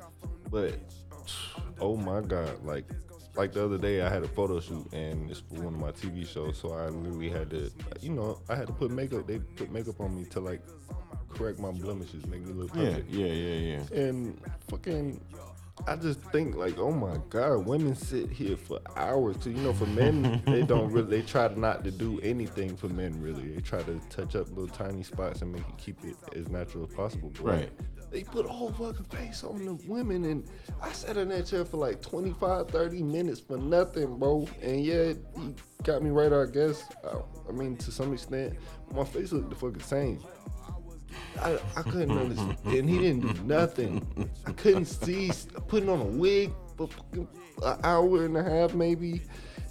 [0.51, 0.75] but
[1.81, 2.85] oh my god, like,
[3.37, 5.93] like the other day I had a photo shoot and it's for one of my
[5.93, 7.71] TV shows, so I literally had to,
[8.01, 9.27] you know, I had to put makeup.
[9.27, 10.63] They put makeup on me to like
[11.31, 13.11] correct my blemishes, make me look Yeah, perfect.
[13.11, 13.99] yeah, yeah, yeah.
[14.01, 15.21] And fucking,
[15.87, 19.37] I just think like, oh my god, women sit here for hours.
[19.41, 21.21] So you know, for men, they don't really.
[21.21, 23.21] They try not to do anything for men.
[23.21, 26.49] Really, they try to touch up little tiny spots and make it keep it as
[26.49, 27.31] natural as possible.
[27.35, 27.71] But, Right.
[28.11, 30.45] They put a whole fucking face on the women, and
[30.83, 34.49] I sat in that chair for like 25, 30 minutes for nothing, bro.
[34.61, 36.83] And yeah, he got me right, I guess.
[37.05, 38.55] I, I mean, to some extent,
[38.93, 40.21] my face looked the fucking same.
[41.41, 42.59] I, I couldn't understand.
[42.65, 44.31] And he didn't do nothing.
[44.47, 45.31] I couldn't see
[45.69, 49.23] putting on a wig for an hour and a half maybe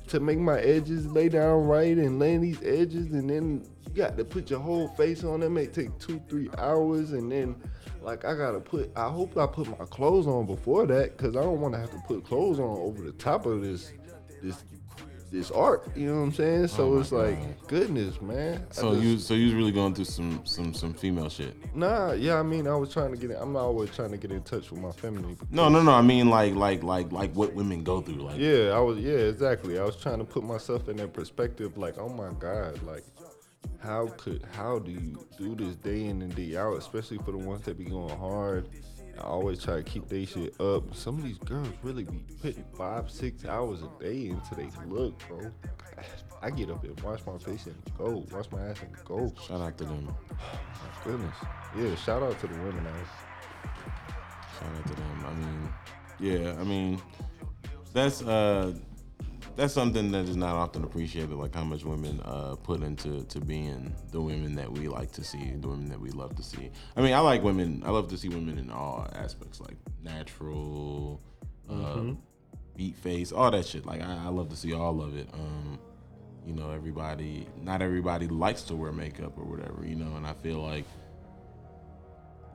[0.07, 4.17] to make my edges lay down right and lay these edges and then you got
[4.17, 5.41] to put your whole face on.
[5.41, 7.55] That may take two, three hours and then
[8.01, 11.41] like I gotta put I hope I put my clothes on before that because I
[11.41, 13.91] don't want to have to put clothes on over the top of this
[14.41, 14.63] this
[15.31, 15.87] this art.
[15.95, 16.67] You know what I'm saying?
[16.67, 17.67] So Oh it's like God.
[17.67, 18.65] goodness, man.
[18.71, 21.55] So just- you, so you was really going through some, some, some female shit.
[21.75, 23.31] Nah, yeah, I mean, I was trying to get.
[23.31, 25.37] In, I'm not always trying to get in touch with my family.
[25.51, 25.91] No, no, no.
[25.91, 28.15] I mean, like, like, like, like what women go through.
[28.23, 28.97] Like, Yeah, I was.
[28.99, 29.79] Yeah, exactly.
[29.79, 31.77] I was trying to put myself in that perspective.
[31.77, 33.03] Like, oh my god, like,
[33.79, 36.73] how could, how do you do this day in and day out?
[36.77, 38.67] Especially for the ones that be going hard.
[39.19, 40.95] I always try to keep they shit up.
[40.95, 45.19] Some of these girls really be putting five, six hours a day into they look,
[45.27, 45.51] bro.
[46.41, 49.33] I get up and wash my face and go, wash my ass and go.
[49.45, 50.05] shout out to them.
[50.05, 51.35] my Goodness.
[51.77, 53.07] Yeah, shout out to the women ass.
[54.57, 55.25] Shout out to them.
[55.25, 55.69] I mean,
[56.19, 57.01] yeah, I mean,
[57.91, 58.73] that's uh,
[59.59, 61.31] that's something that is not often appreciated.
[61.33, 65.23] Like how much women uh put into to being the women that we like to
[65.23, 66.71] see, the women that we love to see.
[66.95, 67.83] I mean, I like women.
[67.85, 71.21] I love to see women in all aspects, like natural,
[71.69, 72.13] uh,
[72.75, 73.85] beat face, all that shit.
[73.85, 75.27] Like I, I love to see all of it.
[75.33, 75.77] Um,
[76.45, 79.85] you know, everybody, not everybody likes to wear makeup or whatever.
[79.85, 80.85] You know, and I feel like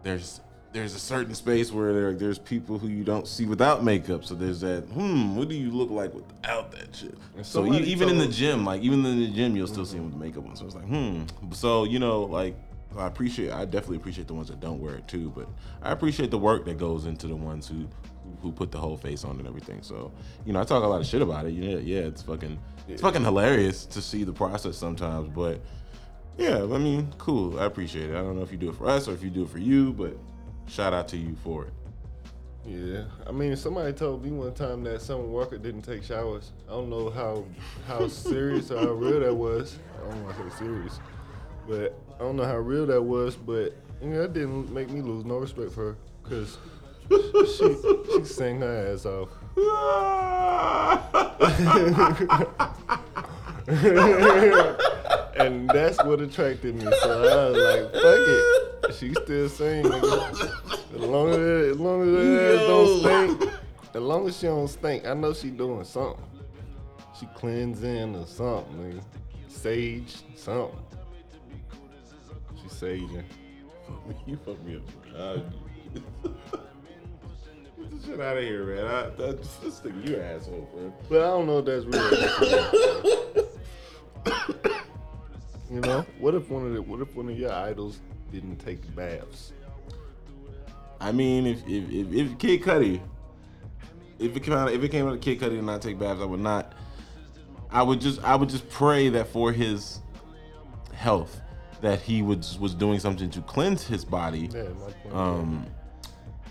[0.02, 0.40] there's
[0.74, 4.24] there's a certain space where there, there's people who you don't see without makeup.
[4.24, 7.14] So there's that, hmm, what do you look like without that shit?
[7.36, 10.06] So somebody even in the gym, like even in the gym, you'll still see them
[10.06, 10.56] with the makeup on.
[10.56, 11.22] So it's like, hmm.
[11.52, 12.56] So you know, like
[12.98, 15.32] I appreciate, I definitely appreciate the ones that don't wear it too.
[15.34, 15.48] But
[15.80, 17.86] I appreciate the work that goes into the ones who
[18.42, 19.80] who put the whole face on and everything.
[19.80, 20.10] So
[20.44, 21.52] you know, I talk a lot of shit about it.
[21.52, 22.58] Yeah, yeah, it's fucking,
[22.88, 25.60] it's fucking hilarious to see the process sometimes, but.
[26.36, 27.60] Yeah, I mean, cool.
[27.60, 28.16] I appreciate it.
[28.16, 29.60] I don't know if you do it for us or if you do it for
[29.60, 30.16] you, but
[30.66, 31.72] shout out to you for it.
[32.66, 36.52] Yeah, I mean, somebody told me one time that Summer Walker didn't take showers.
[36.66, 37.44] I don't know how
[37.86, 39.78] how serious or how real that was.
[39.98, 40.98] I don't want to say serious,
[41.68, 43.36] but I don't know how real that was.
[43.36, 46.56] But you know, that didn't make me lose no respect for her because
[47.10, 47.76] she
[48.12, 49.28] she sang her ass off.
[55.36, 56.82] and that's what attracted me.
[56.82, 58.94] So I was like, fuck it.
[58.94, 59.84] She still sing.
[59.84, 60.94] nigga.
[60.94, 63.52] As long as as long as her ass don't stink,
[63.94, 66.22] as long as she don't stink, I know she doing something.
[67.18, 69.02] She cleansing or something, nigga.
[69.48, 70.78] Sage, something.
[72.60, 73.24] She saging.
[74.26, 75.38] you fucked me up.
[77.84, 78.84] Get the shit out of here, man.
[78.84, 80.92] I, that, this thing, you asshole, bro.
[81.08, 83.43] But I don't know if that's real.
[85.84, 88.00] you know, what if one of the, what if one of your idols
[88.32, 89.52] didn't take baths?
[91.00, 93.00] I mean, if if if, if Kid Cudi,
[94.18, 96.20] if it came out, if it came out of Kid Cudi and not take baths,
[96.20, 96.72] I would not.
[97.70, 100.00] I would just I would just pray that for his
[100.92, 101.40] health,
[101.80, 104.68] that he was was doing something to cleanse his body Yeah,
[105.12, 105.66] um,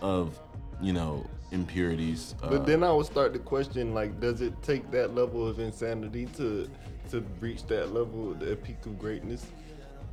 [0.02, 0.38] of
[0.82, 2.36] you know impurities.
[2.42, 5.60] Uh, But then I would start to question, like, does it take that level of
[5.60, 6.68] insanity to
[7.12, 9.46] to reach that level, the peak of greatness?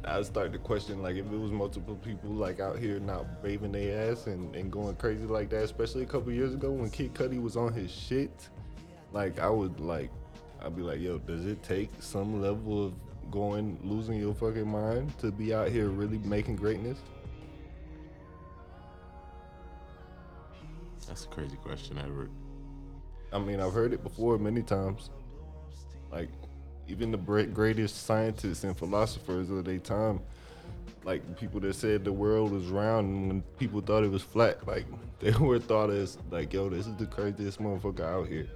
[0.05, 3.72] I'd start to question, like, if it was multiple people, like, out here not bathing
[3.72, 7.12] their ass and, and going crazy like that, especially a couple years ago when Kid
[7.12, 8.48] Cudi was on his shit,
[9.12, 10.11] like, I would, like,
[10.62, 12.94] I'd be like, yo, does it take some level of
[13.31, 16.98] going, losing your fucking mind to be out here really making greatness?
[21.11, 22.31] that's a crazy question, Edward.
[23.33, 25.10] I mean, I've heard it before many times.
[26.12, 26.29] Like,
[26.90, 30.20] even the greatest scientists and philosophers of their time,
[31.04, 34.66] like people that said the world was round and when people thought it was flat,
[34.66, 34.84] like
[35.20, 38.48] they were thought as like, yo, this is the craziest motherfucker out here.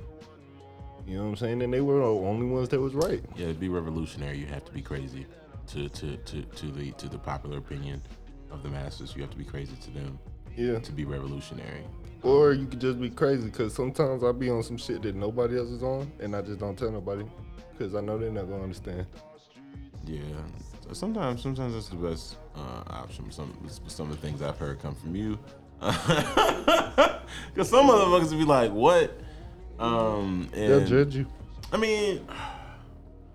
[1.07, 1.63] You know what I'm saying?
[1.63, 3.23] And they were the only ones that was right.
[3.37, 5.27] Yeah, to be revolutionary, you have to be crazy
[5.69, 8.03] to to to to the to the popular opinion
[8.51, 9.15] of the masses.
[9.15, 10.19] You have to be crazy to them
[10.57, 10.79] Yeah.
[10.79, 11.85] to be revolutionary.
[12.23, 15.59] Or you could just be crazy because sometimes I'll be on some shit that nobody
[15.59, 17.25] else is on and I just don't tell nobody
[17.77, 19.07] because I know they're not gonna understand.
[20.07, 20.21] Yeah.
[20.93, 23.31] sometimes sometimes that's the best uh, option.
[23.31, 23.55] Some
[23.87, 25.39] some of the things I've heard come from you.
[27.53, 29.19] Because some motherfuckers would be like, "What?"
[29.79, 31.27] Um, and, They'll judge you.
[31.73, 32.27] I mean,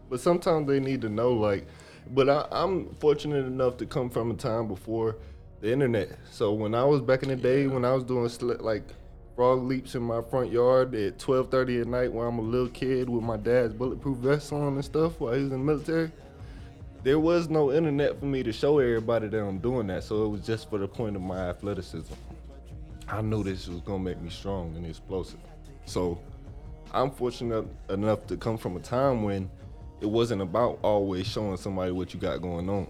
[0.10, 1.68] But sometimes they need to know, like,
[2.12, 5.18] but I, I'm fortunate enough to come from a time before
[5.62, 6.18] the internet.
[6.32, 8.84] So when I was back in the day, when I was doing sli- like
[9.40, 13.10] frog leaps in my front yard at 12:30 at night, when I'm a little kid
[13.10, 16.12] with my dad's bulletproof vest on and stuff while he was in the military,
[17.04, 20.04] there was no internet for me to show everybody that I'm doing that.
[20.04, 22.14] So it was just for the point of my athleticism.
[23.08, 25.40] I knew this was gonna make me strong and explosive.
[25.86, 26.20] So
[26.94, 29.50] I'm fortunate enough to come from a time when
[30.02, 32.88] it wasn't about always showing somebody what you got going on.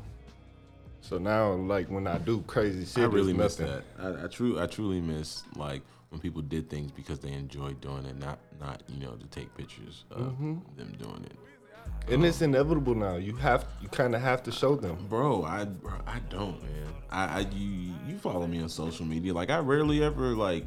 [1.01, 3.83] So now, like when I do crazy shit, I really miss that.
[3.97, 8.05] I, I true I truly miss like when people did things because they enjoyed doing
[8.05, 10.55] it, not not you know to take pictures of Mm-hmm.
[10.77, 12.13] them doing it.
[12.13, 13.15] and it's inevitable now.
[13.15, 14.97] You have, you kind of have to show them.
[15.09, 16.93] Bro, I bro, I don't, man.
[17.11, 19.33] I, I you you follow me on social media.
[19.33, 20.65] Like I rarely ever like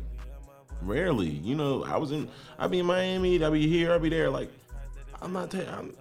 [0.81, 1.29] rarely.
[1.29, 2.29] You know, I was in
[2.59, 4.31] I be in Miami, I be here, I be there.
[4.31, 4.51] Like
[5.21, 5.95] I'm not ta- I'm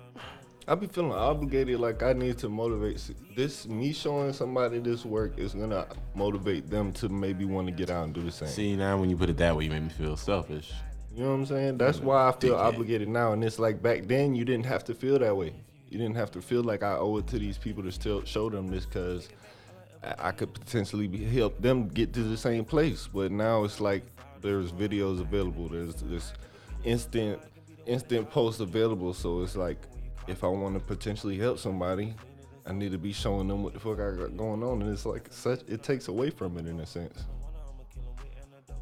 [0.67, 3.01] I be feeling obligated, like I need to motivate
[3.35, 3.67] this.
[3.67, 8.05] Me showing somebody this work is gonna motivate them to maybe want to get out
[8.05, 8.47] and do the same.
[8.47, 10.71] see now when you put it that way, you make me feel selfish.
[11.13, 11.77] You know what I'm saying?
[11.77, 13.33] That's why I feel obligated now.
[13.33, 15.53] And it's like back then, you didn't have to feel that way.
[15.89, 18.49] You didn't have to feel like I owe it to these people to still show
[18.49, 19.27] them this because
[20.19, 23.07] I could potentially be, help them get to the same place.
[23.07, 24.03] But now it's like
[24.41, 25.67] there's videos available.
[25.67, 26.31] There's this
[26.85, 27.41] instant
[27.85, 29.13] instant posts available.
[29.13, 29.79] So it's like
[30.31, 32.15] if I want to potentially help somebody,
[32.65, 34.81] I need to be showing them what the fuck I got going on.
[34.81, 37.25] And it's like such it takes away from it in a sense.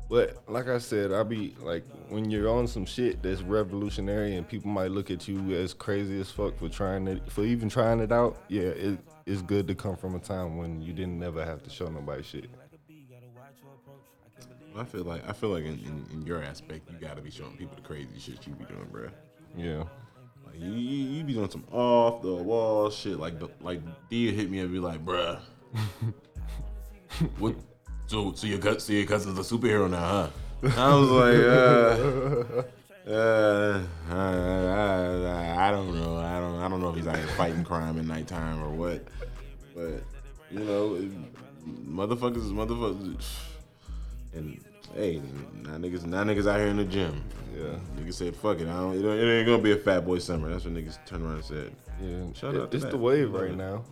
[0.10, 4.47] But like I said, I be like when you're on some shit that's revolutionary and
[4.47, 8.00] people might look at you as crazy as fuck for trying it for even trying
[8.00, 8.41] it out.
[8.47, 11.70] Yeah, it, it's good to come from a time when you didn't never have to
[11.70, 12.50] show nobody shit.
[14.76, 17.56] I feel like I feel like in, in, in your aspect, you gotta be showing
[17.58, 19.10] people the crazy shit you be doing, bro.
[19.56, 19.84] Yeah.
[20.60, 23.18] Like you, you, you be doing some off the wall shit.
[23.20, 25.39] Like like D hit me and be like, bruh,
[27.39, 27.55] what?
[28.07, 30.30] So so your so your cousin's a superhero now, huh?
[30.76, 32.66] I was like,
[33.07, 36.18] uh, uh, I, I, don't know.
[36.18, 39.07] I don't I don't know if he's here fighting crime at nighttime or what.
[39.74, 40.03] But
[40.51, 41.12] you know, it-
[41.88, 43.26] motherfuckers is motherfuckers.
[44.34, 44.60] And
[44.96, 45.22] hey,
[45.64, 47.24] now niggas now niggas out here in the gym.
[47.56, 47.76] Yeah.
[47.98, 48.68] Niggas said, fuck it.
[48.68, 50.50] I don't, it, don't- it ain't gonna be a fat boy summer.
[50.50, 51.76] That's what niggas turned around and said.
[52.02, 52.34] Yeah.
[52.34, 52.92] Shout It- out it's that.
[52.92, 53.84] the wave right now.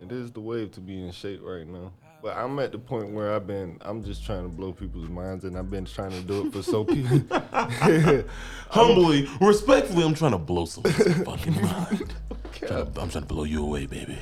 [0.00, 1.92] It is the wave to be in shape right now.
[2.22, 5.44] But I'm at the point where I've been I'm just trying to blow people's minds
[5.44, 7.20] and I've been trying to do it for so people
[8.70, 12.14] Humbly, respectfully, I'm trying to blow someone's fucking mind.
[12.52, 14.18] Trying to- I'm trying to blow you away, baby.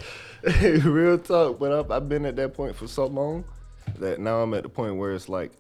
[0.47, 3.45] Hey, real talk, but I've, I've been at that point for so long
[3.99, 5.53] that now I'm at the point where it's like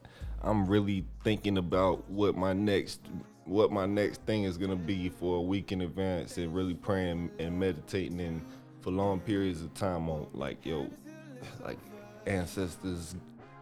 [0.45, 3.01] I'm really thinking about what my next
[3.47, 7.31] what my next thing is gonna be for a week in advance and really praying
[7.39, 8.43] and meditating and
[8.81, 10.89] for long periods of time on like yo
[11.65, 11.79] like
[12.27, 13.15] ancestors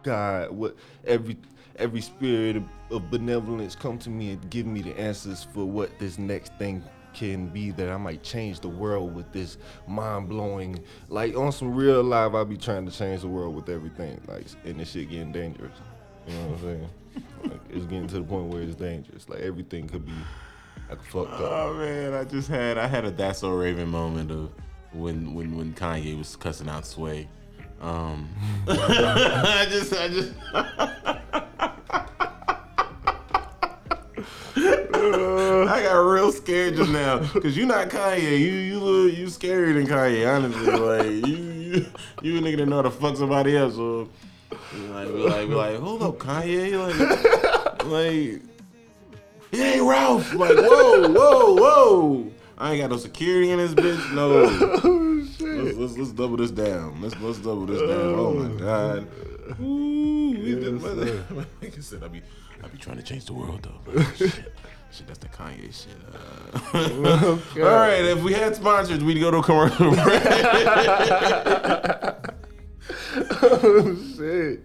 [0.03, 0.75] God what
[1.05, 1.37] every
[1.77, 5.97] every spirit of, of benevolence come to me and give me the answers for what
[5.99, 9.57] this next thing can be that I might change the world with this
[9.87, 13.69] mind blowing like on some real life I be trying to change the world with
[13.69, 15.71] everything like and this shit getting dangerous
[16.27, 16.89] you know what I'm saying
[17.43, 20.13] like it's getting to the point where it's dangerous like everything could be
[20.89, 24.31] like fucked up Oh man, I just had I had a that's so Raven moment
[24.31, 24.49] of
[24.91, 27.27] when when when Kanye was cussing out Sway.
[27.81, 28.29] Um,
[28.67, 30.33] I just I just
[34.55, 38.39] I got real scared just now because you're not Kanye.
[38.39, 40.27] You you little, you scarier than Kanye.
[40.33, 41.85] Honestly, like you you
[42.21, 43.75] you a nigga that know how to fuck somebody else.
[43.75, 44.07] So
[44.75, 44.87] you
[45.29, 48.41] like be like hold up Kanye like like
[49.53, 50.33] ain't Ralph.
[50.33, 52.31] Like, whoa, whoa, whoa.
[52.57, 54.13] I ain't got no security in this bitch.
[54.13, 54.43] No.
[55.39, 57.01] Let's, let's, let's double this down.
[57.01, 58.15] Let's let's double this down.
[58.15, 59.07] Oh my god.
[59.61, 60.89] Ooh, we did- my-
[61.35, 62.21] my nigga said I be
[62.63, 64.03] I be trying to change the world though.
[64.15, 64.31] shit.
[64.91, 65.97] Shit, that's the Kanye shit.
[66.13, 70.23] Uh, All right, if we had sponsors, we'd go to a commercial break.
[74.17, 74.61] shit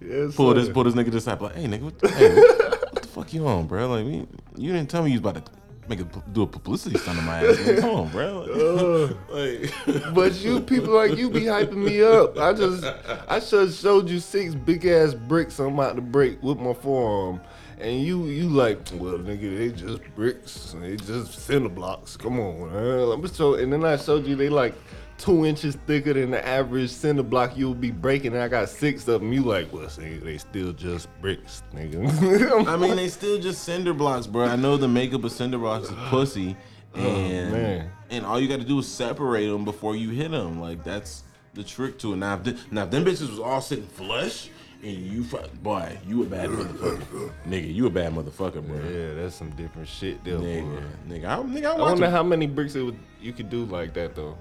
[0.00, 1.40] yes pull this pull this nigga to the side.
[1.40, 2.34] Like, hey nigga, what the, hey,
[2.92, 3.88] what the fuck you on, bro?
[3.88, 5.52] Like, we, you didn't tell me you was about to
[5.88, 7.66] make a do a publicity stunt on my ass.
[7.66, 9.16] Like, come on, bro.
[9.30, 12.36] Like, like- But you people like you be hyping me up.
[12.38, 12.84] I just
[13.28, 17.40] I just showed you six big ass bricks I'm about to break with my forearm.
[17.78, 20.74] And you you like, well nigga, they just bricks.
[20.80, 22.16] They just cinder blocks.
[22.16, 23.12] Come on, man.
[23.12, 24.74] I'm so and then I showed you they like
[25.22, 29.06] two inches thicker than the average cinder block you'll be breaking, and I got six
[29.06, 29.32] of them.
[29.32, 32.66] You like, well, see, they still just bricks, nigga.
[32.66, 34.46] I mean, they still just cinder blocks, bro.
[34.46, 36.56] I know the makeup of cinder blocks is pussy,
[36.96, 40.32] oh, and Oh, and all you got to do is separate them before you hit
[40.32, 40.60] them.
[40.60, 41.22] Like that's
[41.54, 42.16] the trick to it.
[42.16, 44.50] Now, if, th- now if them bitches was all sitting flush,
[44.82, 47.72] and you fuck, boy, you a bad motherfucker, nigga.
[47.72, 48.76] You a bad motherfucker, bro.
[48.90, 51.14] yeah, that's some different shit there, Nigga, boy.
[51.14, 53.94] nigga, I, nigga, I I wonder how many bricks it would, you could do like
[53.94, 54.36] that though.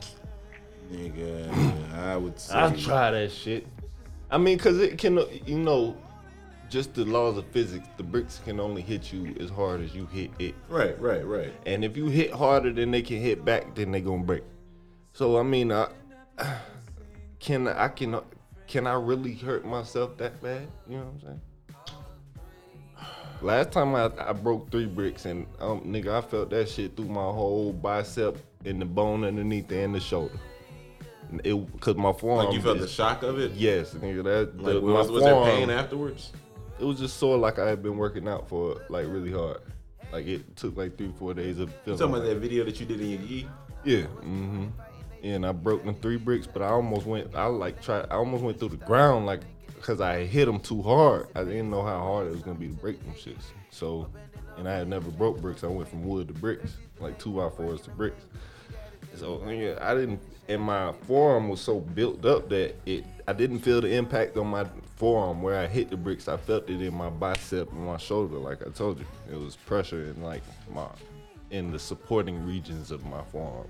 [0.92, 2.54] Nigga, I would say.
[2.56, 3.66] I try that shit.
[4.30, 5.96] I mean, cause it can, you know,
[6.70, 7.88] just the laws of physics.
[7.98, 10.56] The bricks can only hit you as hard as you hit it.
[10.70, 11.54] Right, right, right.
[11.66, 14.44] And if you hit harder than they can hit back, then they gonna break.
[15.14, 15.88] So I mean, I
[17.40, 18.20] can I can
[18.68, 20.68] can I really hurt myself that bad?
[20.88, 21.42] You know what I'm saying?
[23.42, 27.10] Last time I, I broke three bricks and um nigga I felt that shit through
[27.10, 30.40] my whole bicep and the bone underneath there and the shoulder.
[31.44, 32.46] It cause my forearm.
[32.46, 33.52] Like you felt the shock of it.
[33.54, 34.24] Yes, nigga.
[34.24, 36.32] That Like the, was, was there pain afterwards?
[36.80, 39.62] It was just sore like I had been working out for like really hard.
[40.12, 42.00] Like it took like three four days of You feeling.
[42.00, 43.48] talking about like- that video that you did in your gi?
[43.86, 44.02] yeah.
[44.02, 44.66] Mm-hmm.
[45.24, 47.36] And I broke them three bricks, but I almost went.
[47.36, 48.08] I like tried.
[48.10, 49.42] I almost went through the ground, like,
[49.82, 51.28] cause I hit them too hard.
[51.36, 53.44] I didn't know how hard it was gonna be to break them shits.
[53.70, 54.10] So,
[54.58, 55.64] and I had never broke bricks.
[55.64, 58.24] I went from wood to bricks, like two by fours to bricks.
[59.16, 60.20] So yeah, I didn't.
[60.48, 63.06] And my forearm was so built up that it.
[63.28, 64.66] I didn't feel the impact on my
[64.96, 66.28] forearm where I hit the bricks.
[66.28, 69.06] I felt it in my bicep and my shoulder, like I told you.
[69.32, 70.88] It was pressure in like my,
[71.52, 73.68] in the supporting regions of my forearm.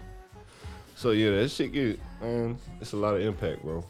[0.95, 3.83] So yeah, that shit get man, it's a lot of impact, bro.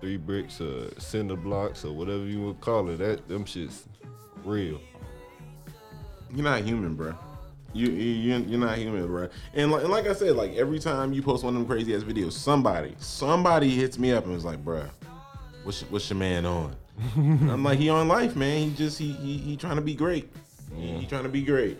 [0.00, 2.98] Three bricks, uh, cinder blocks, or whatever you would call it.
[2.98, 3.84] That them shits
[4.44, 4.80] real.
[6.34, 7.14] You're not human, bro.
[7.74, 9.28] You you you're not human, bro.
[9.52, 11.94] And like, and like I said, like every time you post one of them crazy
[11.94, 14.88] ass videos, somebody somebody hits me up and was like, "Bruh,
[15.64, 16.76] what's what's your man on?"
[17.16, 18.70] I'm like, he on life, man.
[18.70, 20.32] He just he he, he trying to be great.
[20.76, 21.78] He, he trying to be great.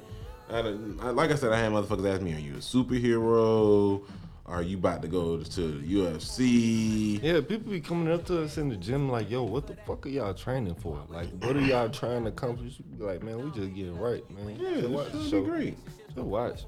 [0.51, 4.03] I, I, like I said, I had motherfuckers ask me, "Are you a superhero?
[4.47, 8.59] Are you about to go to the UFC?" Yeah, people be coming up to us
[8.59, 11.01] in the gym like, "Yo, what the fuck are y'all training for?
[11.09, 14.22] Like, what are y'all trying to accomplish?" We be like, "Man, we just getting right,
[14.30, 14.59] man.
[14.61, 15.42] Yeah, just watch the show.
[15.42, 15.78] be great.
[16.14, 16.64] Just watch."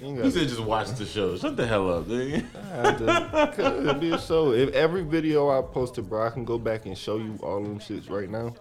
[0.00, 2.44] You He said, "Just watch the show." Shut the hell up, dude.
[3.58, 4.52] it'll be a show.
[4.52, 7.80] If every video I posted, bro, I can go back and show you all them
[7.80, 8.54] shits right now.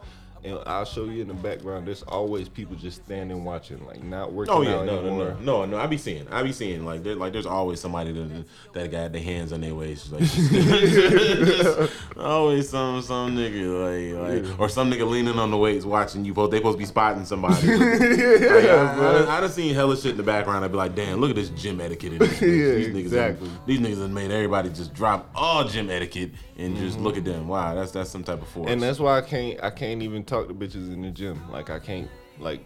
[0.47, 1.87] And I'll show you in the background.
[1.87, 5.37] There's always people just standing watching, like not working Oh yeah, out no, no, anymore.
[5.41, 5.77] no, no, no.
[5.77, 9.11] I be seeing, I be seeing like there, like there's always somebody that that got
[9.11, 14.91] their hands on their waist, like just- always some some nigga like like or some
[14.91, 16.33] nigga leaning on the weights watching you.
[16.33, 17.67] Both they supposed to be spotting somebody.
[18.47, 20.63] Like, I, I, I done seen hella shit in the background.
[20.63, 22.13] I'd be like, damn, look at this gym etiquette.
[22.13, 22.41] In this.
[22.41, 23.49] Yeah, these niggas, exactly.
[23.49, 27.25] Have, these niggas have made everybody just drop all gym etiquette and just look at
[27.25, 27.47] them.
[27.47, 28.65] Wow, that's that's some type of force.
[28.65, 28.73] Mm-hmm.
[28.73, 31.41] And that's why I can't I can't even talk to bitches in the gym.
[31.51, 32.09] Like I can't
[32.39, 32.65] like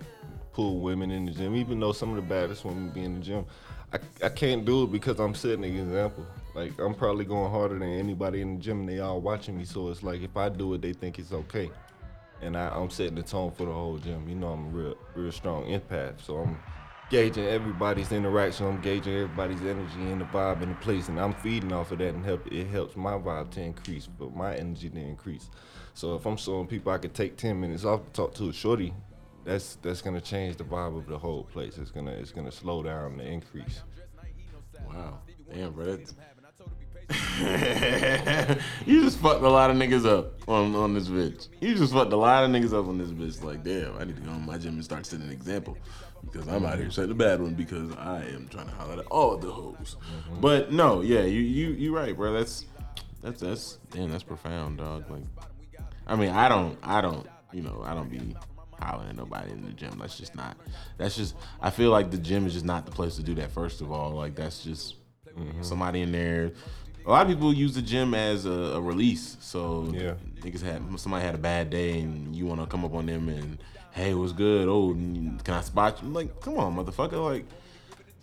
[0.53, 3.19] pull women in the gym, even though some of the baddest women be in the
[3.21, 3.45] gym.
[3.93, 6.25] I, I can't do it because I'm setting an example.
[6.53, 9.65] Like I'm probably going harder than anybody in the gym and they all watching me.
[9.65, 11.69] So it's like if I do it, they think it's okay.
[12.41, 14.27] And I, I'm setting the tone for the whole gym.
[14.27, 16.21] You know I'm a real real strong empath.
[16.21, 16.57] So I'm
[17.11, 18.65] gauging everybody's interaction.
[18.65, 21.99] I'm gauging everybody's energy and the vibe in the place, and I'm feeding off of
[21.99, 25.49] that, and help it helps my vibe to increase, but my energy to increase.
[25.93, 28.53] So if I'm showing people I could take ten minutes off to talk to a
[28.53, 28.93] shorty,
[29.43, 31.77] that's that's gonna change the vibe of the whole place.
[31.77, 33.81] It's gonna it's gonna slow down the increase.
[34.87, 35.19] Wow.
[35.53, 35.97] Damn, bro.
[35.97, 36.13] That's...
[38.85, 41.49] you just fucked a lot of niggas up on, on this bitch.
[41.59, 43.43] You just fucked a lot of niggas up on this bitch.
[43.43, 45.77] Like, damn, I need to go in my gym and start setting an example.
[46.23, 49.07] Because I'm out here setting a bad one because I am trying to holler at
[49.07, 49.97] all the hoes.
[49.99, 50.39] Mm-hmm.
[50.39, 52.31] But no, yeah, you you you right, bro.
[52.31, 52.65] That's
[53.21, 55.09] that's that's damn, that's profound, dog.
[55.09, 55.23] Like
[56.11, 58.35] I mean, I don't I don't, you know, I don't be
[58.79, 59.97] hollering at nobody in the gym.
[59.99, 60.57] That's just not
[60.97, 63.51] that's just I feel like the gym is just not the place to do that
[63.51, 64.11] first of all.
[64.11, 64.95] Like that's just
[65.27, 65.63] mm-hmm.
[65.63, 66.51] somebody in there.
[67.05, 69.37] A lot of people use the gym as a, a release.
[69.39, 70.15] So Yeah.
[70.41, 73.29] niggas had somebody had a bad day and you want to come up on them
[73.29, 73.57] and
[73.91, 74.67] hey, what's good?
[74.67, 76.09] Oh, can I spot you?
[76.09, 77.23] Like, come on, motherfucker.
[77.23, 77.45] Like,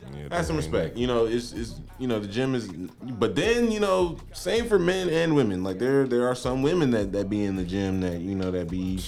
[0.01, 0.97] Yeah, have some respect.
[0.97, 4.79] You know, it's, it's you know the gym is, but then you know, same for
[4.79, 5.63] men and women.
[5.65, 8.51] Like there there are some women that that be in the gym that you know
[8.51, 9.03] that be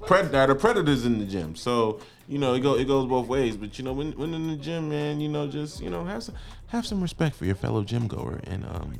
[0.00, 1.56] pred that are predators in the gym.
[1.56, 3.56] So you know it go it goes both ways.
[3.56, 6.22] But you know when when in the gym, man, you know just you know have
[6.22, 6.34] some
[6.68, 8.98] have some respect for your fellow gym goer and um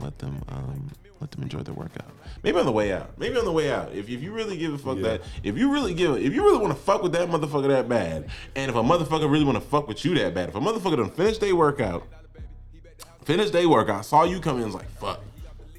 [0.00, 0.90] let them um
[1.20, 2.08] let them enjoy their workout.
[2.42, 3.18] Maybe on the way out.
[3.18, 3.92] Maybe on the way out.
[3.92, 5.02] If, if you really give a fuck Yeah.
[5.02, 7.88] that if you really give if you really want to fuck with that motherfucker that
[7.88, 10.60] bad, and if a motherfucker really want to fuck with you that bad, if a
[10.60, 12.06] motherfucker done finish their workout,
[13.24, 15.20] finished their workout, saw you come in, was like, fuck.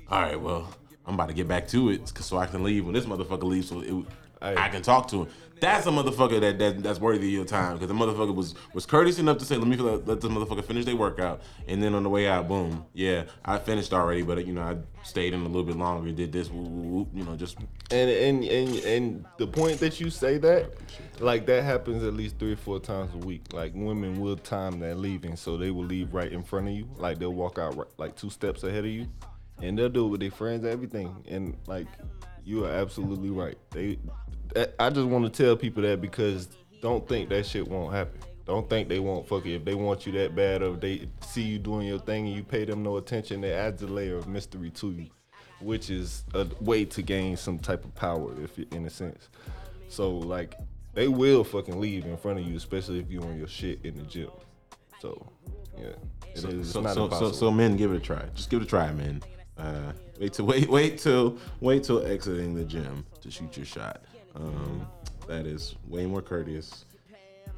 [0.10, 0.70] All right, well,
[1.06, 3.70] I'm about to get back to it, so I can leave when this motherfucker leaves,
[3.70, 4.06] so it.
[4.42, 5.28] I can talk to him.
[5.62, 8.88] That's a motherfucker that, that that's worthy of your time because the motherfucker was was
[8.88, 11.94] courteous enough to say, let me let, let this motherfucker finish their workout, and then
[11.94, 15.42] on the way out, boom, yeah, I finished already, but you know I stayed in
[15.42, 17.58] a little bit longer, did this, you know, just
[17.92, 20.72] And and and and the point that you say that,
[21.20, 23.54] like that happens at least three or four times a week.
[23.54, 26.90] Like women will time that leaving, so they will leave right in front of you.
[26.98, 29.06] Like they'll walk out right, like two steps ahead of you,
[29.62, 31.24] and they'll do it with their friends, everything.
[31.30, 31.86] And like
[32.44, 33.58] you are absolutely right.
[33.70, 34.00] They,
[34.80, 36.50] I just want to tell people that because
[36.82, 38.20] don't think that shit won't happen.
[38.46, 39.56] Don't think they won't fuck you.
[39.56, 42.36] If they want you that bad, or if they see you doing your thing and
[42.36, 45.08] you pay them no attention, it adds a layer of mystery to you
[45.62, 49.30] which is a way to gain some type of power, if in a sense.
[49.90, 50.56] So like,
[50.94, 53.96] they will fucking leave in front of you, especially if you're on your shit in
[53.96, 54.30] the gym.
[55.00, 55.26] So
[55.78, 55.90] yeah,
[56.36, 56.72] it is.
[56.72, 58.24] so, so, so, so, so men, give it a try.
[58.34, 59.22] Just give it a try, man.
[59.58, 64.04] Uh, wait till wait wait till wait till exiting the gym to shoot your shot.
[64.36, 64.88] Um,
[65.28, 66.86] that is way more courteous.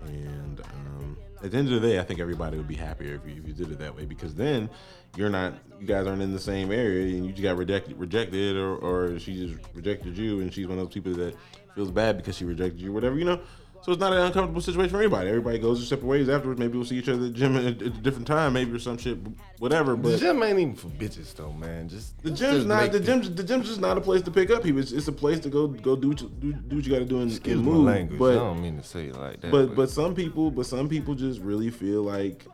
[0.05, 3.25] And um, at the end of the day, I think everybody would be happier if
[3.25, 4.69] you, if you did it that way because then
[5.15, 8.57] you're not, you guys aren't in the same area and you just got rejected, rejected
[8.57, 11.35] or, or she just rejected you and she's one of those people that
[11.75, 13.39] feels bad because she rejected you, whatever, you know?
[13.83, 15.27] So it's not an uncomfortable situation for anybody.
[15.27, 16.57] Everybody goes their separate ways afterwards.
[16.57, 18.97] Maybe we'll see each other at the gym at a, different time, maybe or some
[18.97, 19.17] shit,
[19.59, 19.97] whatever.
[19.97, 21.89] But the But gym ain't even for bitches though, man.
[21.89, 24.49] Just the gym's just not the gym's the gym's just not a place to pick
[24.51, 24.79] up people.
[24.79, 26.99] It's, it's a place to go go do what you, do, do what you got
[26.99, 27.85] to do and, Excuse my move.
[27.85, 28.19] language.
[28.19, 29.51] But I don't mean to say it like that.
[29.51, 32.45] but but some people but some people just really feel like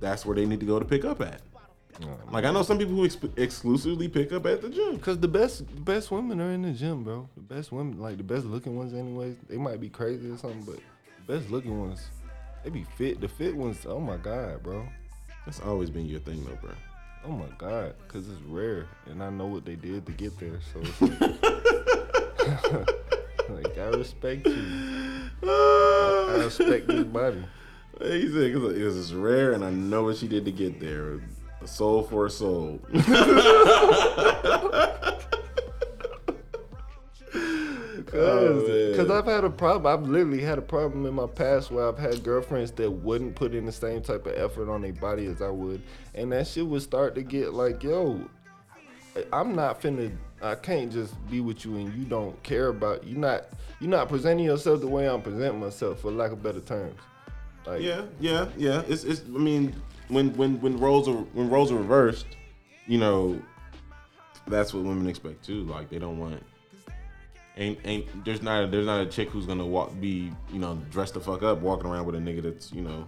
[0.00, 1.42] that's where they need to go to pick up at.
[2.30, 4.98] Like I know some people who ex- exclusively pick up at the gym.
[4.98, 7.28] Cause the best the best women are in the gym, bro.
[7.36, 9.36] The best women, like the best looking ones, anyways.
[9.48, 10.80] They might be crazy or something, but
[11.26, 12.08] the best looking ones,
[12.64, 13.20] they be fit.
[13.20, 14.86] The fit ones, oh my god, bro.
[15.44, 16.72] That's always been your thing, though, bro.
[17.26, 20.58] Oh my god, cause it's rare, and I know what they did to get there.
[20.72, 21.30] So it's like,
[23.50, 25.30] like I respect you.
[25.42, 27.44] I respect this body.
[28.00, 31.20] He said because it's rare, and I know what she did to get there.
[31.64, 32.80] A soul for a soul.
[38.16, 38.60] Oh.
[38.90, 39.86] Because I've had a problem.
[39.92, 43.54] I've literally had a problem in my past where I've had girlfriends that wouldn't put
[43.54, 45.82] in the same type of effort on their body as I would.
[46.14, 48.20] And that shit would start to get like, yo,
[49.32, 53.16] I'm not finna, I can't just be with you and you don't care about, you
[53.16, 53.46] not,
[53.80, 56.94] you're not presenting yourself the way I'm presenting myself, for lack of better terms.
[57.66, 58.82] Like, Yeah, yeah, yeah.
[58.86, 59.22] It's it's.
[59.22, 59.74] I mean,
[60.08, 62.26] when when when roles are when roles are reversed,
[62.86, 63.40] you know,
[64.46, 65.64] that's what women expect too.
[65.64, 66.42] Like they don't want.
[67.56, 70.76] Ain't ain't there's not a, there's not a chick who's gonna walk be you know
[70.90, 73.06] dressed the fuck up walking around with a nigga that's you know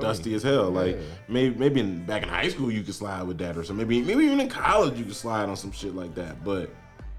[0.00, 0.70] dusty as hell.
[0.70, 0.96] Like
[1.28, 3.86] maybe maybe in, back in high school you could slide with that or something.
[3.86, 6.44] Maybe maybe even in college you could slide on some shit like that.
[6.44, 6.70] But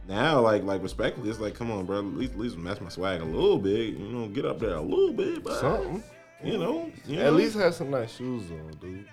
[0.08, 1.99] now like like respectfully, it's like come on, bro.
[1.99, 3.95] At least at least match my swag a little bit.
[3.95, 6.03] You know, get up there a little bit, but Something.
[6.44, 7.32] You know, you At know?
[7.32, 9.06] least have some nice shoes on, dude.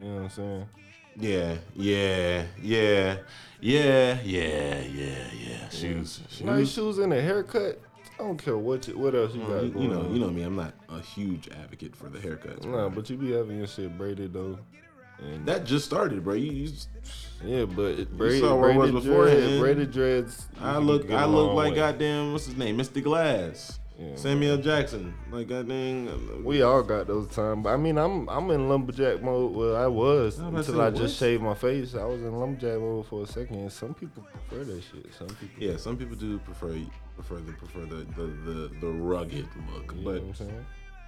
[0.00, 0.68] You know what I'm saying?
[1.18, 3.16] Yeah, yeah, yeah,
[3.60, 4.80] yeah, yeah, yeah,
[5.32, 5.68] yeah.
[5.70, 6.42] Shoes, shoes.
[6.42, 7.80] Nice shoes and a haircut.
[8.18, 10.14] I don't care what you, what else you got you, going you know, on.
[10.14, 10.42] you know me.
[10.42, 12.64] I'm not a huge advocate for the haircuts.
[12.64, 12.90] Nah, bro.
[12.90, 14.58] but you be having your shit braided though.
[15.18, 16.34] And that just started, bro.
[16.34, 16.72] You, you
[17.44, 19.40] yeah, but it, braided, saw where I was braided, beforehand.
[19.48, 20.46] dread, braided dreads.
[20.60, 21.76] I look, get I a look like way.
[21.76, 22.32] goddamn.
[22.32, 23.02] What's his name, Mr.
[23.02, 25.14] Glass, Yeah, Samuel Jackson.
[25.30, 26.08] Like goddamn.
[26.08, 29.54] Uh, we all got those times, but I mean, I'm I'm in lumberjack mode.
[29.54, 31.94] Well, I was I was about to until say, I just shaved my face.
[31.94, 33.56] I was in lumberjack mode for a second.
[33.56, 35.06] And some people prefer that shit.
[35.14, 36.76] Some people, Yeah, some people do prefer
[37.14, 40.40] prefer the prefer the the the, the rugged look, you but what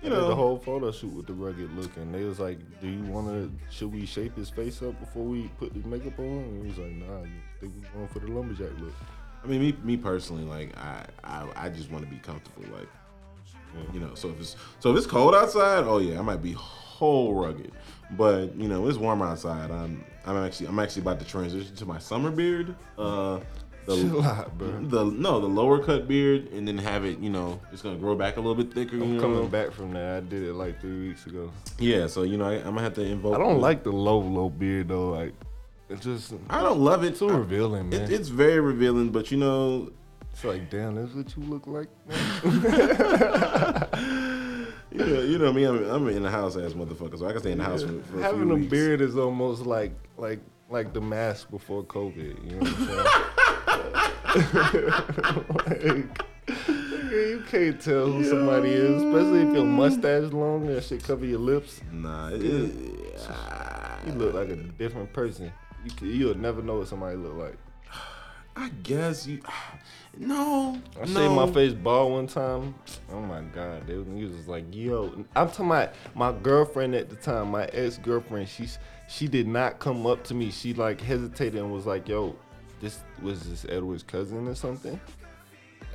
[0.02, 2.88] you know- the whole photo shoot with the rugged look, and they was like, "Do
[2.88, 3.52] you want to?
[3.70, 6.78] Should we shape his face up before we put the makeup on?" And he was
[6.78, 7.28] like, "Nah, you
[7.60, 8.94] think we going for the lumberjack look?"
[9.48, 12.88] I mean, me me personally, like I I, I just want to be comfortable, like
[13.94, 14.14] you know.
[14.14, 17.72] So if it's so if it's cold outside, oh yeah, I might be whole rugged.
[18.10, 19.70] But you know, it's warm outside.
[19.70, 22.74] I'm I'm actually I'm actually about to transition to my summer beard.
[22.98, 23.40] Uh,
[23.86, 24.68] Chill the out, bro.
[24.82, 27.18] the no the lower cut beard, and then have it.
[27.20, 28.96] You know, it's gonna grow back a little bit thicker.
[28.96, 29.20] I'm you know?
[29.20, 30.16] coming back from that.
[30.16, 31.50] I did it like three weeks ago.
[31.78, 33.34] Yeah, so you know, I, I'm gonna have to invoke.
[33.34, 35.08] I don't like the low, low beard though.
[35.10, 35.32] Like,
[35.88, 37.16] it's just I don't love it.
[37.16, 38.02] too I- revealing, man.
[38.02, 39.90] It, it's very revealing, but you know,
[40.32, 41.88] It's like, damn, that's what you look like.
[42.08, 42.42] Man.
[44.92, 45.64] you know, you know me.
[45.64, 48.00] I'm, I'm in the house ass motherfucker, so I can stay in the house for,
[48.02, 52.44] for a Having a beard is almost like like like the mask before COVID.
[52.44, 52.86] You know what I'm
[55.64, 55.68] saying?
[55.88, 56.24] like,
[57.10, 60.66] you can't tell who somebody is, especially if your mustache is long.
[60.66, 61.80] That shit cover your lips.
[61.92, 62.72] Nah, it, it-
[64.06, 65.50] You look like a different person.
[65.84, 67.58] You c- you'll never know what somebody look like.
[68.56, 69.40] I guess you.
[70.20, 71.06] No, I no.
[71.06, 72.74] shaved my face bald one time.
[73.12, 75.24] Oh my god, they was, he was just like, yo.
[75.36, 78.48] I'm talking about my girlfriend at the time, my ex girlfriend.
[78.48, 80.50] She's she did not come up to me.
[80.50, 82.34] She like hesitated and was like, yo,
[82.80, 84.98] this was this Edward's cousin or something.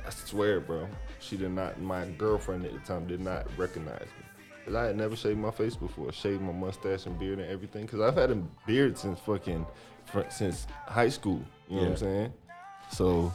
[0.06, 0.88] I swear, bro.
[1.20, 1.78] She did not.
[1.82, 4.23] My girlfriend at the time did not recognize me.
[4.64, 7.86] Cause I had never shaved my face before, shaved my mustache and beard and everything.
[7.86, 8.36] Cause I've had a
[8.66, 9.66] beard since fucking
[10.06, 11.42] fr- since high school.
[11.68, 12.32] You know what I'm saying?
[12.90, 13.32] So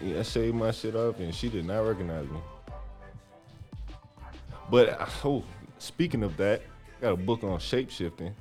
[0.00, 2.38] yeah, I shaved my shit off, and she did not recognize me.
[4.70, 5.44] But uh, oh,
[5.78, 6.62] speaking of that,
[6.98, 8.34] I got a book on shape shifting.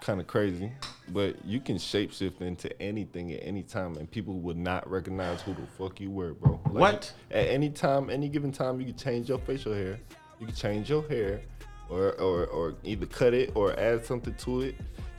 [0.00, 0.70] Kind of crazy,
[1.08, 5.54] but you can shapeshift into anything at any time, and people would not recognize who
[5.54, 6.60] the fuck you were, bro.
[6.66, 7.12] Like, What?
[7.30, 9.98] At any time, any given time, you can change your facial hair.
[10.40, 11.40] You can change your hair,
[11.88, 14.76] or or or either cut it or add something to it,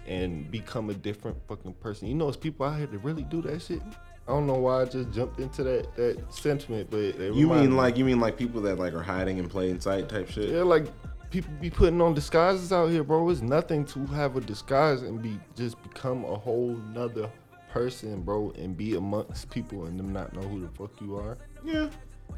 [0.07, 2.07] and become a different fucking person.
[2.07, 3.81] You know, there's people out here that really do that shit.
[4.27, 7.75] I don't know why I just jumped into that that sentiment, but You mean me.
[7.75, 10.49] like you mean like people that like are hiding in plain sight type shit?
[10.49, 10.85] Yeah, like
[11.31, 13.27] people be putting on disguises out here, bro.
[13.29, 17.29] It's nothing to have a disguise and be just become a whole nother
[17.71, 21.37] person, bro, and be amongst people and them not know who the fuck you are.
[21.63, 21.89] Yeah,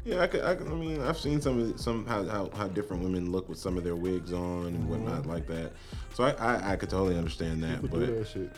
[0.04, 0.20] yeah.
[0.20, 0.42] I could.
[0.42, 3.48] I, could, I mean, I've seen some of some how, how how different women look
[3.48, 5.72] with some of their wigs on and whatnot like that.
[6.14, 7.80] So I I, I could totally understand that.
[7.80, 8.50] People But that.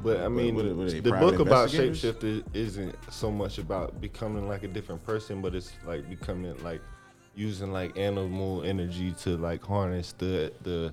[0.00, 4.48] But I mean, what what they, the book about shapeshifter isn't so much about becoming
[4.48, 6.82] like a different person, but it's like becoming like
[7.34, 10.92] using like animal energy to like harness the the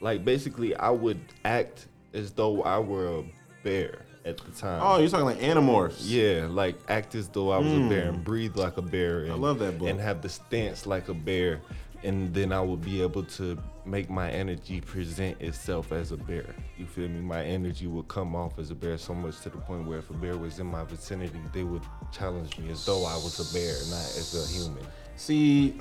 [0.00, 3.24] like basically I would act as though I were a
[3.62, 4.80] bear at the time.
[4.82, 5.98] oh, you're talking like Animorphs.
[6.00, 8.22] Yeah, like act as though I was a bear and hmm.
[8.22, 9.24] breathe like a bear.
[9.24, 9.88] And, love that book.
[9.88, 11.60] And have the stance like a bear,
[12.02, 16.54] and then I would be able to make my energy present itself as a bear.
[16.78, 17.20] You feel me?
[17.20, 20.10] My energy would come off as a bear so much to the point where if
[20.10, 23.54] a bear was in my vicinity, they would challenge me as though I was a
[23.54, 24.86] bear, not as a human.
[25.16, 25.76] See,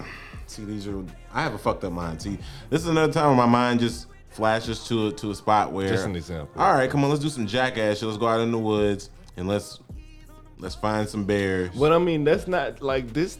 [0.48, 1.04] see, these are.
[1.34, 2.22] I have a fucked up mind.
[2.22, 2.38] See,
[2.70, 4.08] this is another time where my mind just
[4.40, 5.90] flashes to a, to a spot where.
[5.90, 6.62] Just an example.
[6.62, 8.08] All right, come on, let's do some jackass shit.
[8.08, 9.80] Let's go out in the woods and let's
[10.58, 11.72] let's find some bears.
[11.78, 13.38] But I mean, that's not like this,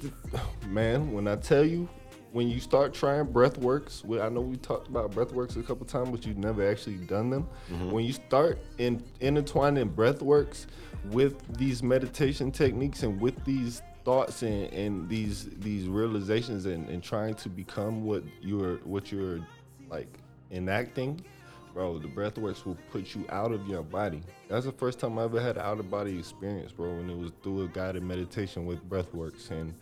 [0.68, 1.14] man.
[1.14, 1.88] When I tell you,
[2.34, 5.64] when you start trying breath works, well, I know we talked about breath works a
[5.64, 7.48] couple times, but you've never actually done them.
[7.72, 7.92] Mm-hmm.
[7.92, 10.68] When you start in intertwining breath works
[11.06, 17.02] with these meditation techniques and with these thoughts and, and these these realizations and, and
[17.02, 19.40] trying to become what you're what you're
[19.90, 20.20] like
[20.52, 21.20] enacting
[21.74, 24.22] bro the breath works will put you out of your body.
[24.48, 27.18] That's the first time i ever had an out of body experience bro and it
[27.18, 29.74] was through a guided meditation with breath works and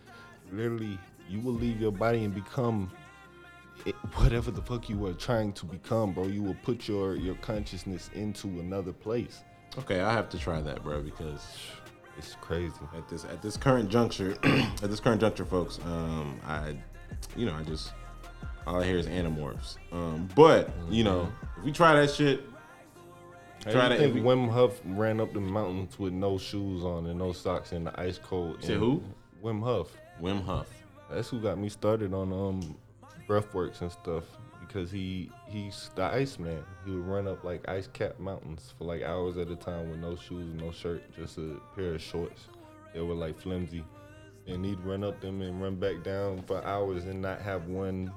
[0.51, 0.97] literally
[1.29, 2.91] you will leave your body and become
[3.85, 6.27] it, whatever the fuck you were trying to become bro.
[6.27, 9.41] You will put your your consciousness into another place.
[9.77, 11.45] Okay, I have to try that, bro, because
[12.17, 12.73] it's crazy.
[12.95, 16.75] at this at this current juncture, at this current juncture, folks, um, I,
[17.35, 17.93] you know, I just
[18.67, 19.77] all I hear is Animorphs.
[19.91, 22.41] Um, but you know, if we try that shit,
[23.65, 27.05] How Try to- think we- Wim Hof ran up the mountains with no shoes on
[27.07, 28.63] and no socks in the ice cold.
[28.63, 29.03] Say who?
[29.43, 29.91] Wim Hof.
[30.21, 30.67] Wim Hof.
[31.09, 32.75] That's who got me started on um
[33.27, 34.23] breathworks and stuff
[34.61, 36.63] because he he's the ice man.
[36.85, 39.99] He would run up like ice capped mountains for like hours at a time with
[39.99, 42.47] no shoes, no shirt, just a pair of shorts.
[42.93, 43.83] They were like flimsy,
[44.47, 48.13] and he'd run up them and run back down for hours and not have one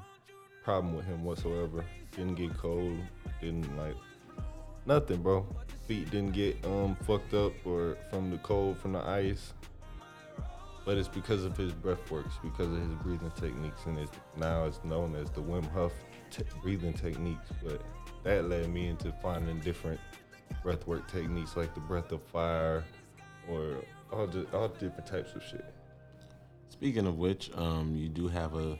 [0.62, 1.84] problem with him whatsoever.
[2.16, 2.98] Didn't get cold.
[3.40, 3.96] Didn't like
[4.86, 5.46] nothing, bro.
[5.86, 9.52] Feet didn't get um fucked up or from the cold from the ice.
[10.84, 14.64] But it's because of his breath works, because of his breathing techniques, and it's now
[14.64, 15.92] it's known as the Wim Hof
[16.30, 17.48] te- breathing techniques.
[17.62, 17.82] But
[18.24, 20.00] that led me into finding different
[20.62, 22.84] breath work techniques, like the breath of fire,
[23.48, 25.64] or all the, all different types of shit.
[26.70, 28.78] Speaking of which, um, you do have a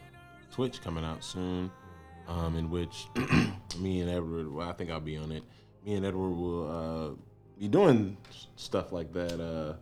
[0.61, 1.71] Twitch coming out soon,
[2.29, 3.07] um, in which
[3.79, 5.43] me and Edward, well, I think I'll be on it.
[5.87, 7.15] Me and Edward will uh,
[7.59, 8.19] be doing
[8.57, 9.77] stuff like that, uh,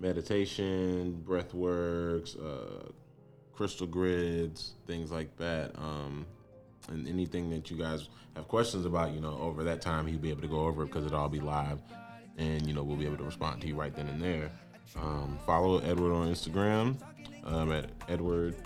[0.00, 2.88] meditation, breath works, uh,
[3.52, 5.70] crystal grids, things like that.
[5.78, 6.26] Um,
[6.88, 10.30] and anything that you guys have questions about, you know, over that time, he'll be
[10.30, 11.78] able to go over it because it'll all be live,
[12.36, 14.50] and you know, we'll be able to respond to you right then and there.
[15.00, 16.96] Um, follow Edward on Instagram
[17.44, 18.56] um, at Edward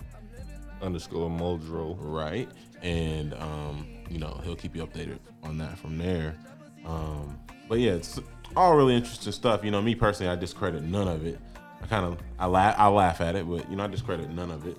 [0.83, 1.97] Underscore Muldrow.
[2.01, 2.49] right,
[2.83, 6.37] and um, you know he'll keep you updated on that from there.
[6.85, 8.21] Um, but yeah, it's
[8.57, 9.65] all really interesting stuff.
[9.65, 11.39] You know, me personally, I discredit none of it.
[11.83, 14.51] I kind of I laugh I laugh at it, but you know I discredit none
[14.51, 14.77] of it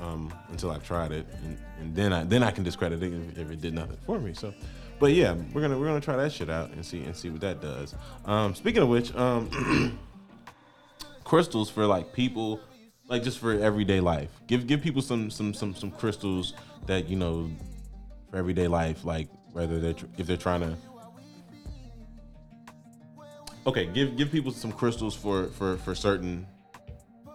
[0.00, 3.38] um, until I've tried it, and, and then I then I can discredit it if,
[3.38, 4.34] if it did nothing for me.
[4.34, 4.52] So,
[4.98, 7.40] but yeah, we're gonna we're gonna try that shit out and see and see what
[7.40, 7.94] that does.
[8.24, 9.98] Um, speaking of which, um,
[11.24, 12.60] crystals for like people,
[13.08, 14.30] like just for everyday life.
[14.46, 16.54] Give give people some some some some crystals
[16.86, 17.50] that you know
[18.30, 20.76] for everyday life, like whether they're tr- if they're trying to.
[23.66, 26.46] Okay, give give people some crystals for for for certain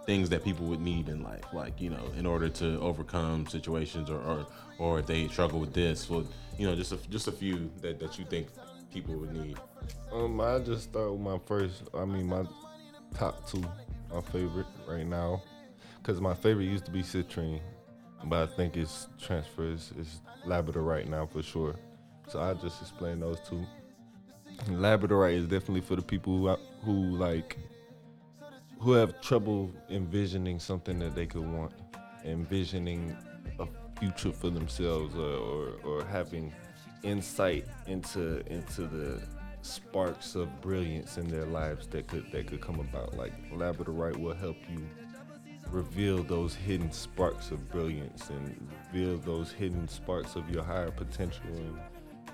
[0.05, 4.09] things that people would need in life, like you know, in order to overcome situations,
[4.09, 4.47] or or,
[4.77, 6.25] or if they struggle with this, well,
[6.57, 8.47] you know, just a, just a few that, that you think
[8.93, 9.57] people would need.
[10.11, 11.83] Um, I just start with my first.
[11.93, 12.43] I mean, my
[13.15, 13.63] top two,
[14.13, 15.41] my favorite right now,
[16.01, 17.61] because my favorite used to be citrine,
[18.25, 19.91] but I think it's transfers.
[19.97, 21.75] It's labradorite now for sure.
[22.27, 23.65] So I just explain those two.
[24.67, 27.57] Labradorite is definitely for the people who who like
[28.79, 31.73] who have trouble envisioning something that they could want,
[32.25, 33.15] envisioning
[33.59, 33.67] a
[33.99, 36.51] future for themselves, or, or, or having
[37.03, 39.21] insight into into the
[39.61, 43.15] sparks of brilliance in their lives that could that could come about.
[43.15, 44.79] Like Labradorite will help you
[45.71, 51.45] reveal those hidden sparks of brilliance and reveal those hidden sparks of your higher potential
[51.47, 51.79] and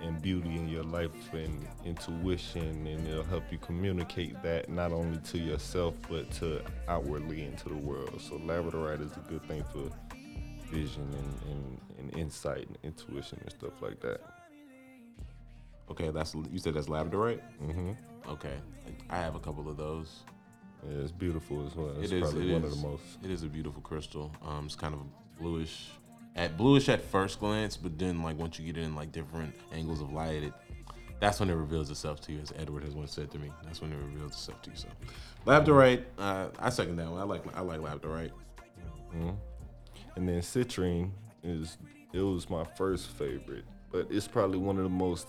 [0.04, 5.18] and beauty in your life and intuition and it'll help you communicate that not only
[5.22, 9.90] to yourself but to outwardly into the world so labradorite is a good thing for
[10.72, 14.22] vision and, and, and insight and intuition and stuff like that
[15.90, 17.42] Okay, that's you said that's labradorite.
[17.60, 17.94] hmm
[18.28, 18.56] Okay,
[19.10, 20.24] I have a couple of those.
[20.90, 22.22] Yeah, it's beautiful as well it's It is.
[22.32, 22.74] probably it one is.
[22.74, 24.32] of the most It is a beautiful crystal.
[24.46, 25.02] Um, it's kind of
[25.40, 25.88] bluish,
[26.36, 30.02] at bluish at first glance, but then like once you get in like different angles
[30.02, 30.54] of light, it
[31.20, 32.40] that's when it reveals itself to you.
[32.40, 34.76] As Edward has once said to me, that's when it reveals itself to you.
[34.76, 34.88] So,
[35.48, 37.20] labradorite, uh, I second that one.
[37.20, 38.32] I like I like labradorite.
[39.16, 39.36] Mhm.
[40.16, 41.12] And then citrine
[41.44, 41.78] is
[42.14, 45.28] it was my first favorite, but it's probably one of the most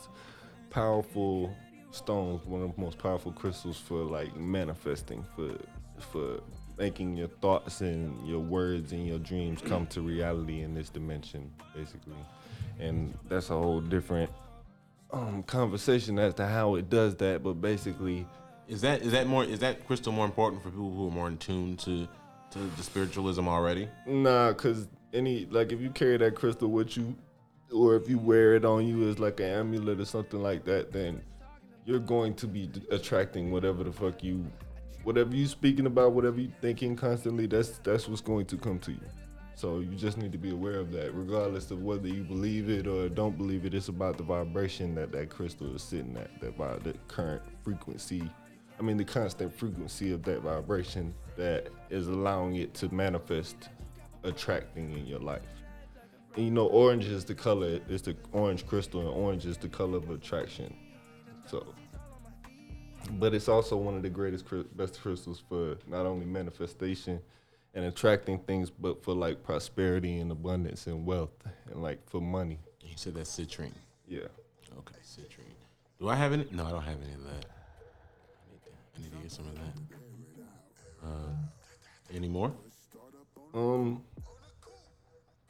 [0.70, 1.54] powerful
[1.90, 5.56] stones, one of the most powerful crystals for like manifesting, for
[6.12, 6.40] for
[6.78, 11.50] making your thoughts and your words and your dreams come to reality in this dimension,
[11.74, 12.14] basically.
[12.78, 14.30] And that's a whole different
[15.12, 18.26] um, conversation as to how it does that, but basically
[18.68, 21.28] Is that is that more is that crystal more important for people who are more
[21.28, 22.06] in tune to
[22.50, 23.88] to the spiritualism already?
[24.06, 27.16] Nah, cause any like if you carry that crystal with you,
[27.72, 30.92] or if you wear it on you as like an amulet or something like that,
[30.92, 31.22] then
[31.88, 34.44] you're going to be attracting whatever the fuck you,
[35.04, 37.46] whatever you speaking about, whatever you thinking constantly.
[37.46, 39.00] That's that's what's going to come to you.
[39.54, 42.86] So you just need to be aware of that, regardless of whether you believe it
[42.86, 43.72] or don't believe it.
[43.72, 48.30] It's about the vibration that that crystal is sitting at, that vi- the current frequency.
[48.78, 53.56] I mean, the constant frequency of that vibration that is allowing it to manifest,
[54.24, 55.40] attracting in your life.
[56.36, 57.80] And you know, orange is the color.
[57.88, 60.76] It's the orange crystal, and orange is the color of attraction.
[61.48, 61.66] So,
[63.12, 64.44] but it's also one of the greatest,
[64.76, 67.20] best crystals for not only manifestation
[67.74, 71.30] and attracting things, but for like prosperity and abundance and wealth
[71.70, 72.58] and like for money.
[72.82, 73.72] You said that's citrine.
[74.06, 74.20] Yeah.
[74.78, 75.54] Okay, citrine.
[75.98, 76.46] Do I have any?
[76.50, 77.46] No, I don't have any of that.
[77.46, 81.06] I need to, I need to get some of that.
[81.06, 82.52] Uh, any more?
[83.54, 84.02] Um,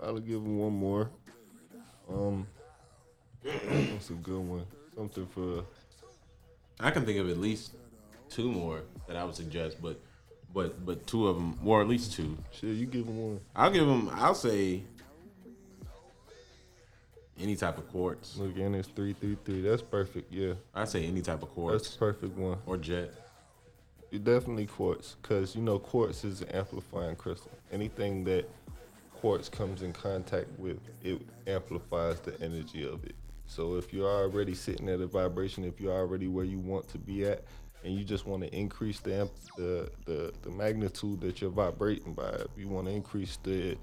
[0.01, 1.11] I'll give him one more.
[2.09, 2.47] Um,
[3.45, 4.65] that's a good one.
[4.95, 5.65] Something for
[6.81, 7.73] I can think of at least
[8.31, 10.01] two more that I would suggest, but
[10.55, 12.37] but but two of them, or at least two.
[12.53, 12.71] shit.
[12.71, 13.41] You give them one.
[13.55, 14.11] I'll give them.
[14.15, 14.83] I'll say
[17.39, 18.37] any type of quartz.
[18.37, 19.61] Look, and it's three, three, three.
[19.61, 20.33] That's perfect.
[20.33, 21.85] Yeah, I say any type of quartz.
[21.85, 22.59] that's the perfect one.
[22.67, 23.13] or jet.
[24.11, 27.51] You definitely quartz, cause you know quartz is an amplifying crystal.
[27.71, 28.49] Anything that
[29.21, 33.15] quartz comes in contact with, it amplifies the energy of it.
[33.49, 36.99] So if you're already sitting at a vibration, if you're already where you want to
[36.99, 37.43] be at,
[37.83, 42.29] and you just want to increase the, the the the magnitude that you're vibrating by,
[42.29, 43.77] if you want to increase the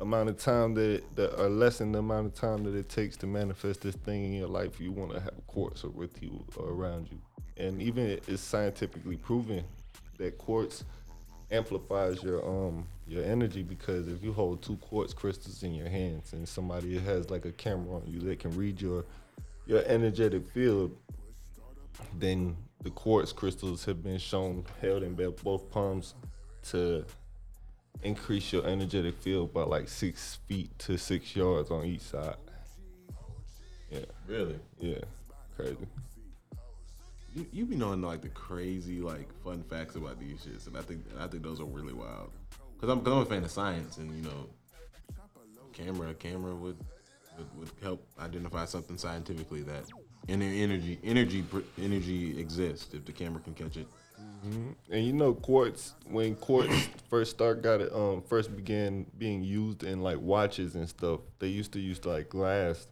[0.00, 3.26] amount of time that, that or lessen the amount of time that it takes to
[3.26, 7.08] manifest this thing in your life, you want to have quartz with you or around
[7.10, 7.18] you.
[7.56, 9.64] And even it's scientifically proven
[10.18, 10.84] that quartz
[11.50, 16.32] amplifies your um your energy because if you hold two quartz crystals in your hands
[16.32, 19.04] and somebody has like a camera on you that can read your
[19.66, 20.96] your energetic field,
[22.18, 26.14] then the quartz crystals have been shown held in both palms
[26.62, 27.04] to
[28.02, 32.36] increase your energetic field by like six feet to six yards on each side.
[33.90, 34.58] Yeah, Really?
[34.78, 34.98] yeah,
[35.56, 35.76] crazy.
[37.34, 40.82] You, you be knowing like the crazy like fun facts about these shits, and I
[40.82, 42.30] think I think those are really wild.
[42.80, 44.48] Cause I'm, cause I'm a fan of science, and you know,
[45.72, 46.76] camera camera would
[47.38, 49.84] would, would help identify something scientifically that
[50.28, 51.44] ener- energy energy
[51.80, 53.88] energy exists if the camera can catch it.
[54.90, 59.82] And you know, quartz when quartz first start got it, um, first began being used
[59.82, 61.20] in like watches and stuff.
[61.38, 62.86] They used to use like glass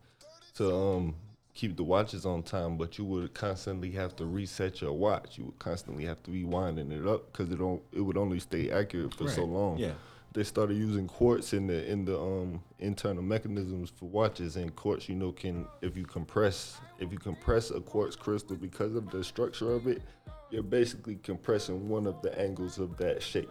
[0.54, 1.14] to um
[1.54, 5.36] keep the watches on time, but you would constantly have to reset your watch.
[5.36, 8.40] You would constantly have to be winding it up because it don't it would only
[8.40, 9.78] stay accurate for so long.
[9.78, 9.92] Yeah.
[10.34, 15.08] They started using quartz in the in the um internal mechanisms for watches, and quartz,
[15.08, 19.22] you know, can if you compress if you compress a quartz crystal because of the
[19.22, 20.02] structure of it,
[20.50, 23.50] you're basically compressing one of the angles of that shape,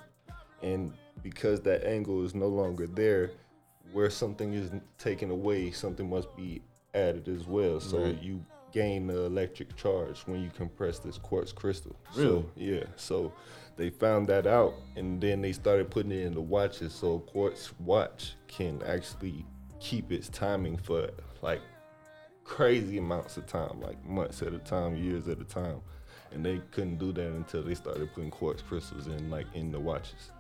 [0.64, 0.92] and
[1.22, 3.30] because that angle is no longer there,
[3.92, 6.64] where something is taken away, something must be
[6.94, 7.80] added as well.
[7.80, 8.22] So Right.
[8.22, 11.96] you gain the electric charge when you compress this quartz crystal.
[12.16, 12.42] Really?
[12.42, 12.84] So, yeah.
[12.96, 13.34] So
[13.76, 17.20] they found that out and then they started putting it in the watches so a
[17.20, 19.46] quartz watch can actually
[19.80, 21.10] keep its timing for
[21.42, 21.62] like
[22.44, 25.82] crazy amounts of time, like months at a time, years at a time.
[26.34, 29.80] And they couldn't do that until they started putting quartz crystals in like in the
[29.80, 30.32] watches.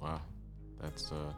[0.00, 0.20] Wow,
[0.80, 1.32] that's uh,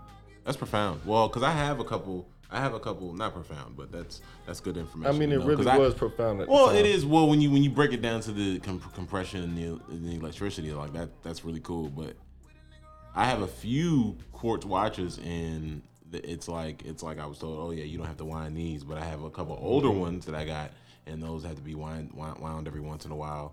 [0.44, 1.00] that's profound.
[1.06, 4.60] Well, because I have a couple, I have a couple, not profound, but that's that's
[4.60, 5.14] good information.
[5.14, 6.84] I mean, it know, really 'cause I- was profound at Well, the time.
[6.84, 7.04] it is.
[7.04, 10.08] Well, when you when you break it down to the comp- compression and the, and
[10.08, 11.88] the electricity, like that, that's really cool.
[11.88, 12.14] But
[13.14, 15.82] I have a few quartz watches, and
[16.12, 18.84] it's like it's like I was told, oh yeah, you don't have to wind these.
[18.84, 20.70] But I have a couple older ones that I got,
[21.06, 23.52] and those have to be wind wound, wound every once in a while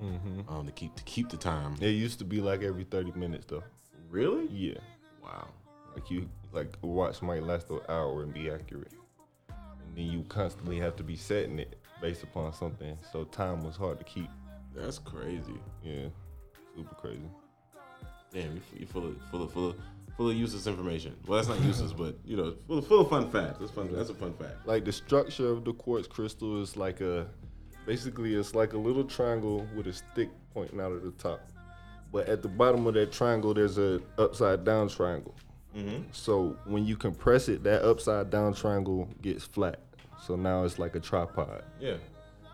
[0.49, 1.75] um, to keep to keep the time.
[1.81, 3.63] It used to be like every 30 minutes though.
[4.11, 4.47] Really?
[4.49, 4.77] Yeah.
[5.23, 5.47] Wow.
[5.95, 8.93] Like you, like a watch might last an hour and be accurate,
[9.49, 12.97] and then you constantly have to be setting it based upon something.
[13.11, 14.29] So time was hard to keep.
[14.75, 15.59] That's crazy.
[15.83, 16.07] Yeah,
[16.75, 17.29] super crazy.
[18.31, 19.75] Damn, you full of full of full of
[20.17, 21.15] full of useless information.
[21.27, 23.59] Well, that's not useless, but you know, full of, full of fun facts.
[23.59, 23.89] That's fun.
[23.91, 24.65] That's a fun fact.
[24.65, 27.27] Like the structure of the quartz crystal is like a,
[27.85, 31.41] basically it's like a little triangle with a stick pointing out at the top,
[32.11, 35.35] but at the bottom of that triangle there's a upside down triangle.
[36.11, 39.79] So when you compress it, that upside down triangle gets flat.
[40.21, 41.63] So now it's like a tripod.
[41.79, 41.95] Yeah.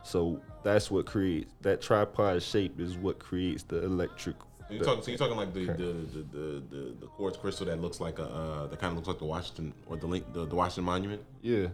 [0.04, 4.36] So that's what creates that tripod shape is what creates the electric.
[4.68, 7.66] So you're talking, so you're talking like the the, the, the, the, the quartz crystal
[7.66, 10.32] that looks like a uh, that kind of looks like the Washington or the link
[10.34, 11.22] the, the Washington Monument.
[11.42, 11.68] Yeah,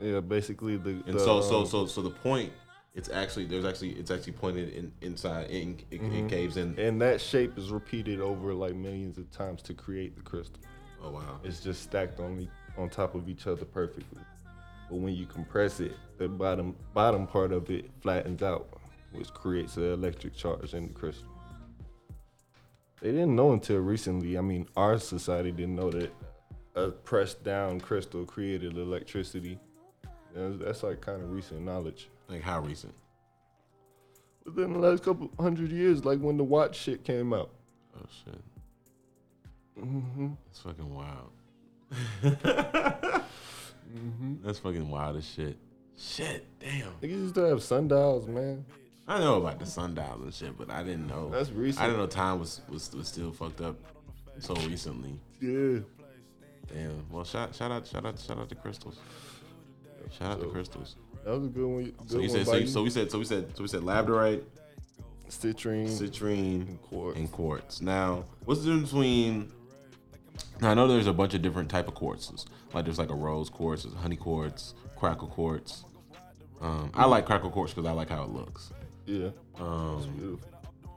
[0.00, 0.20] yeah.
[0.20, 1.02] Basically the.
[1.06, 2.52] And the, so so um, so so the point
[2.94, 6.78] it's actually there's actually it's actually pointed in inside in it, it caves in.
[6.78, 10.60] And that shape is repeated over like millions of times to create the crystal.
[11.02, 11.40] Oh wow.
[11.44, 14.20] It's just stacked on on top of each other perfectly.
[14.88, 18.68] But when you compress it, the bottom bottom part of it flattens out,
[19.12, 21.28] which creates an electric charge in the crystal.
[23.00, 24.36] They didn't know until recently.
[24.36, 26.12] I mean, our society didn't know that
[26.74, 29.58] a pressed down crystal created electricity.
[30.34, 32.08] That's like kind of recent knowledge.
[32.28, 32.94] Like how recent?
[34.44, 37.50] Within the last couple hundred years, like when the watch shit came out.
[37.96, 38.40] Oh shit.
[39.80, 40.28] Mm-hmm.
[40.46, 41.30] That's fucking wild.
[44.42, 45.56] That's fucking wild as shit.
[45.96, 46.92] Shit, damn.
[47.02, 48.64] Niggas used to have sundials, man.
[49.06, 51.30] I know about the sundials and shit, but I didn't know.
[51.30, 51.82] That's recent.
[51.82, 53.76] I didn't know time was, was was still fucked up
[54.38, 55.18] so recently.
[55.40, 55.80] Yeah.
[56.72, 57.06] Damn.
[57.10, 58.98] Well, shout shout out shout out shout out to crystals.
[60.18, 60.96] Shout out to crystals.
[61.24, 61.84] That was a good one.
[61.84, 62.66] Good So you said so, you.
[62.66, 64.42] so we said so we said so we said labradorite,
[65.28, 67.18] citrine, citrine, and quartz.
[67.18, 67.80] and quartz.
[67.80, 69.52] Now, what's the difference between?
[70.60, 72.46] Now I know there's a bunch of different type of quartzes.
[72.74, 75.84] Like there's like a rose quartz, there's honey quartz, crackle quartz.
[76.60, 78.72] Um, I like crackle quartz because I like how it looks.
[79.06, 79.28] yeah,
[79.60, 80.48] Um, beautiful.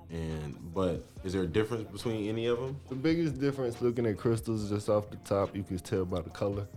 [0.09, 2.76] and but is there a difference between any of them?
[2.89, 6.32] The biggest difference looking at crystals just off the top, you can tell by the
[6.32, 6.68] color.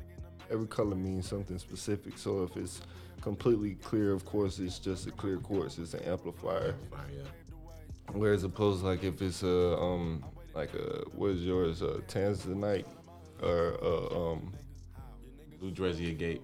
[0.51, 2.19] Every color means something specific.
[2.19, 2.83] So if it's
[3.23, 5.79] completely clear, of course, it's just a clear quartz.
[5.79, 6.75] It's an amplifier.
[6.91, 7.23] Fire, yeah.
[8.13, 10.23] Whereas opposed like if it's a um
[10.55, 12.87] like a what is yours a tanzanite
[13.43, 14.53] or uh, um
[15.61, 16.43] Blue Dressier Gate.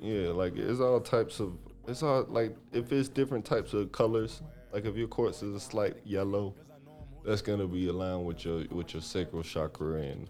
[0.00, 1.56] Yeah, like it's all types of.
[1.88, 4.42] It's all like if it's different types of colors.
[4.72, 6.54] Like if your quartz is a slight yellow,
[7.24, 10.28] that's gonna be aligned with your with your sacral chakra and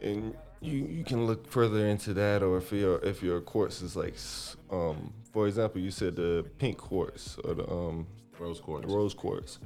[0.00, 2.42] and you you can look further into that.
[2.42, 4.16] Or if your if your quartz is like
[4.70, 8.06] um for example, you said the pink quartz or the um
[8.38, 8.86] Rose quartz.
[8.86, 9.58] the rose quartz.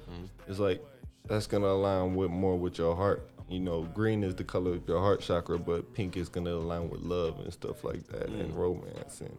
[0.48, 0.82] It's like
[1.26, 3.28] that's gonna align with more with your heart.
[3.48, 6.88] You know, green is the color of your heart chakra, but pink is gonna align
[6.88, 9.36] with love and stuff like that and romance and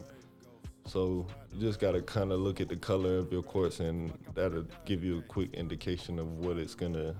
[0.86, 4.66] so you just gotta kind of look at the color of your quartz and that'll
[4.86, 7.16] give you a quick indication of what it's gonna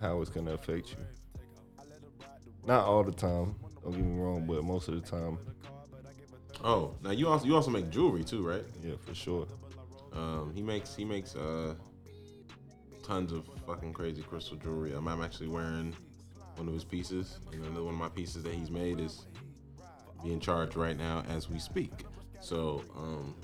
[0.00, 0.96] how it's gonna affect you
[2.64, 5.36] not all the time don't get me wrong but most of the time
[6.64, 8.64] Oh, now you also you also make jewelry too, right?
[8.82, 9.46] Yeah, for sure.
[10.12, 11.74] Um, he makes he makes uh
[13.08, 14.94] tons of fucking crazy crystal jewelry.
[14.94, 15.96] Um, I'm actually wearing
[16.56, 19.24] one of his pieces, and another one of my pieces that he's made is
[20.22, 22.04] being charged right now as we speak.
[22.40, 23.34] So um,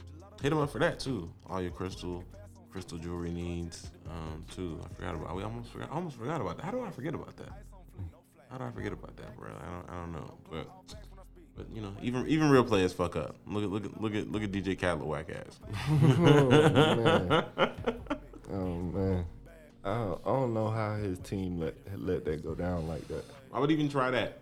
[0.42, 1.32] hit him up for that too.
[1.48, 2.22] All your crystal
[2.70, 4.78] crystal jewelry needs um, too.
[4.84, 5.34] I forgot about.
[5.34, 5.90] We almost forgot.
[5.90, 6.66] I almost forgot about that.
[6.66, 7.62] How do I forget about that?
[8.50, 9.48] How do I forget about that, bro?
[9.48, 9.88] I don't.
[9.88, 10.68] I don't know, but.
[11.56, 13.36] But you know, even even real players fuck up.
[13.46, 15.60] Look at look at look at look at DJ Khaled whack ass.
[18.52, 19.24] Oh man,
[19.85, 23.24] I don't, I don't know how his team let let that go down like that.
[23.53, 24.39] I would even try that.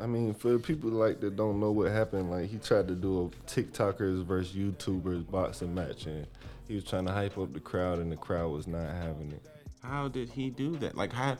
[0.00, 3.26] I mean, for people like that don't know what happened, like he tried to do
[3.26, 6.26] a TikTokers versus YouTubers boxing match, and
[6.66, 9.42] he was trying to hype up the crowd, and the crowd was not having it.
[9.82, 10.96] How did he do that?
[10.96, 11.36] Like how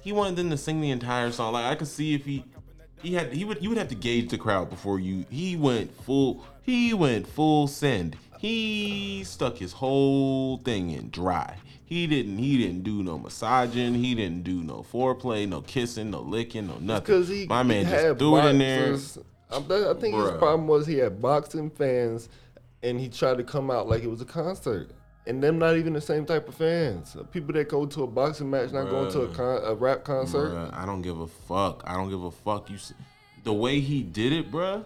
[0.00, 1.52] he wanted them to sing the entire song.
[1.52, 2.44] Like I could see if he
[3.02, 5.94] he had he would you would have to gauge the crowd before you he went
[6.02, 8.16] full he went full send.
[8.44, 11.56] He stuck his whole thing in dry.
[11.86, 16.20] He didn't he didn't do no massaging, he didn't do no foreplay, no kissing, no
[16.20, 17.04] licking, no nothing.
[17.04, 18.98] Because he, My man he just had threw it in there.
[19.50, 22.28] I, I think his problem was he had boxing fans,
[22.82, 24.90] and he tried to come out like it was a concert.
[25.26, 27.16] And them not even the same type of fans.
[27.32, 30.50] People that go to a boxing match, not going to a, con- a rap concert.
[30.50, 31.82] Bruh, I don't give a fuck.
[31.86, 32.68] I don't give a fuck.
[32.68, 32.76] You,
[33.42, 34.84] the way he did it, bruh.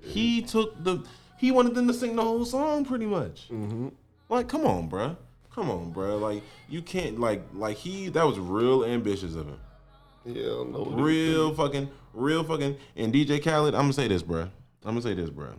[0.00, 1.04] He took the.
[1.38, 3.48] He wanted them to sing the whole song, pretty much.
[3.50, 3.88] Mm-hmm.
[4.28, 5.16] Like, come on, bruh.
[5.54, 6.20] Come on, bruh.
[6.20, 8.08] Like, you can't like like he.
[8.08, 9.60] That was real ambitious of him.
[10.24, 10.92] Yeah, no.
[10.92, 12.76] Real fucking, real fucking.
[12.96, 14.50] And DJ Khaled, I'm gonna say this, bruh.
[14.84, 15.58] I'm gonna say this, bruh.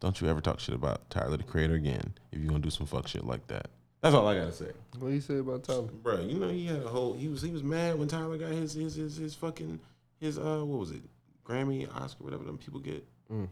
[0.00, 2.86] Don't you ever talk shit about Tyler the Creator again if you're gonna do some
[2.86, 3.70] fuck shit like that.
[4.02, 4.70] That's all I gotta say.
[4.98, 5.88] What do you say about Tyler?
[6.02, 7.14] Bro, you know he had a whole.
[7.14, 9.80] He was he was mad when Tyler got his his his, his fucking
[10.20, 11.00] his uh what was it
[11.46, 13.02] Grammy Oscar whatever them people get.
[13.32, 13.48] Mm.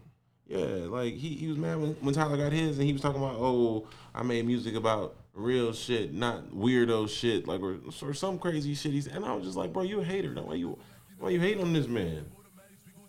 [0.47, 3.21] Yeah, like he, he was mad when, when Tyler got his and he was talking
[3.21, 8.37] about oh I made music about real shit not weirdo shit like or, or some
[8.37, 8.91] crazy shit.
[8.91, 10.33] He's and I was just like bro you a hater.
[10.33, 10.77] Why you
[11.17, 12.25] why you hate on this man?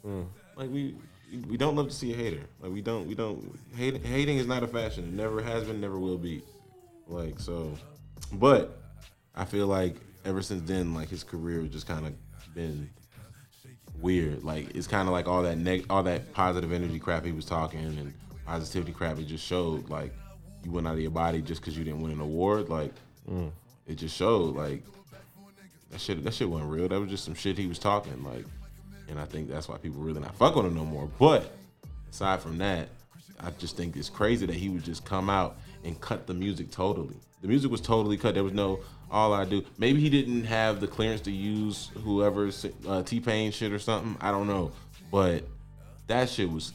[0.07, 0.27] Mm.
[0.57, 0.95] Like we
[1.49, 2.43] we don't love to see a hater.
[2.61, 5.05] Like we don't we don't hate, hating is not a fashion.
[5.05, 6.43] It never has been, never will be.
[7.07, 7.77] Like so,
[8.33, 8.79] but
[9.35, 12.15] I feel like ever since then, like his career has just kind of
[12.55, 12.89] been
[14.01, 14.45] weird.
[14.45, 17.45] Like it's kind of like all that neg- all that positive energy crap he was
[17.45, 18.15] talking and
[18.47, 19.19] positivity crap.
[19.19, 20.13] It just showed like
[20.65, 22.69] you went out of your body just because you didn't win an award.
[22.69, 22.93] Like
[23.31, 23.51] mm.
[23.87, 24.83] it just showed like
[25.91, 26.23] that shit.
[26.25, 26.89] That shit wasn't real.
[26.89, 28.23] That was just some shit he was talking.
[28.25, 28.45] Like,
[29.09, 31.09] and I think that's why people really not fuck with him no more.
[31.19, 31.53] But
[32.11, 32.89] aside from that,
[33.41, 36.71] I just think it's crazy that he would just come out and cut the music
[36.71, 37.17] totally.
[37.43, 38.35] The music was totally cut.
[38.35, 38.81] There was no
[39.15, 39.65] all I do.
[39.79, 44.17] Maybe he didn't have the clearance to use whoever's uh, T Pain shit or something.
[44.21, 44.73] I don't know,
[45.13, 45.45] but
[46.09, 46.73] that shit was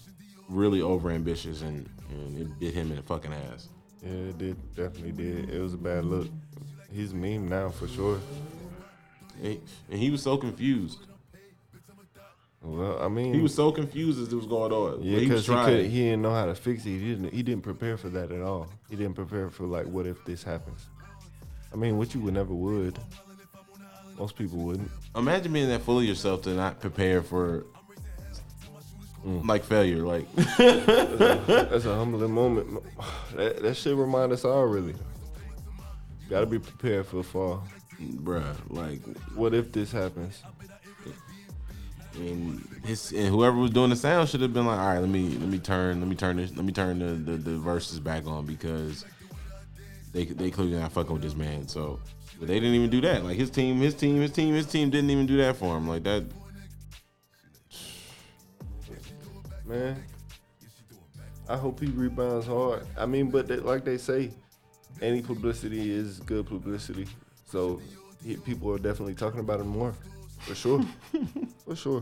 [0.48, 3.68] really over ambitious and, and it bit him in the fucking ass.
[4.02, 4.76] Yeah, it did.
[4.76, 5.50] Definitely did.
[5.50, 6.28] It was a bad look.
[6.92, 8.20] He's meme now for sure.
[9.44, 9.60] And,
[9.92, 11.00] and he was so confused.
[12.62, 15.02] Well, I mean, He was so confused as it was going on.
[15.02, 16.90] Yeah, But he because he, he didn't know how to fix it.
[16.90, 17.34] He didn't.
[17.34, 18.68] He didn't prepare for that at all.
[18.90, 20.88] He didn't prepare for like, what if this happens?
[21.72, 22.98] I mean, what you would never would.
[24.18, 24.92] Most people wouldn't.
[25.16, 27.66] Imagine being that full of yourself to not prepare for
[29.24, 30.04] like failure.
[30.06, 32.84] Like That's a humbling moment.
[33.36, 34.96] That, that shit remind us all really.
[36.30, 37.64] Got to be prepared for the fall.
[38.00, 39.02] bruh, like
[39.36, 40.44] What if this happens?
[42.16, 45.10] and his and whoever was doing the sound should have been like, all right, let
[45.10, 48.00] me let me turn let me turn this let me turn the, the, the verses
[48.00, 49.06] back on because
[50.12, 51.68] they they clearly not fucking with this man.
[51.68, 52.00] So
[52.40, 53.24] but they didn't even do that.
[53.24, 55.88] Like his team, his team, his team, his team didn't even do that for him.
[55.88, 56.24] Like that.
[59.66, 60.04] Man,
[61.48, 62.88] I hope he rebounds hard.
[62.98, 64.32] I mean, but they, like they say,
[65.02, 67.08] any publicity is good publicity.
[67.46, 67.80] So
[68.24, 69.94] he, people are definitely talking about him more,
[70.40, 70.84] for sure,
[71.66, 72.02] for sure.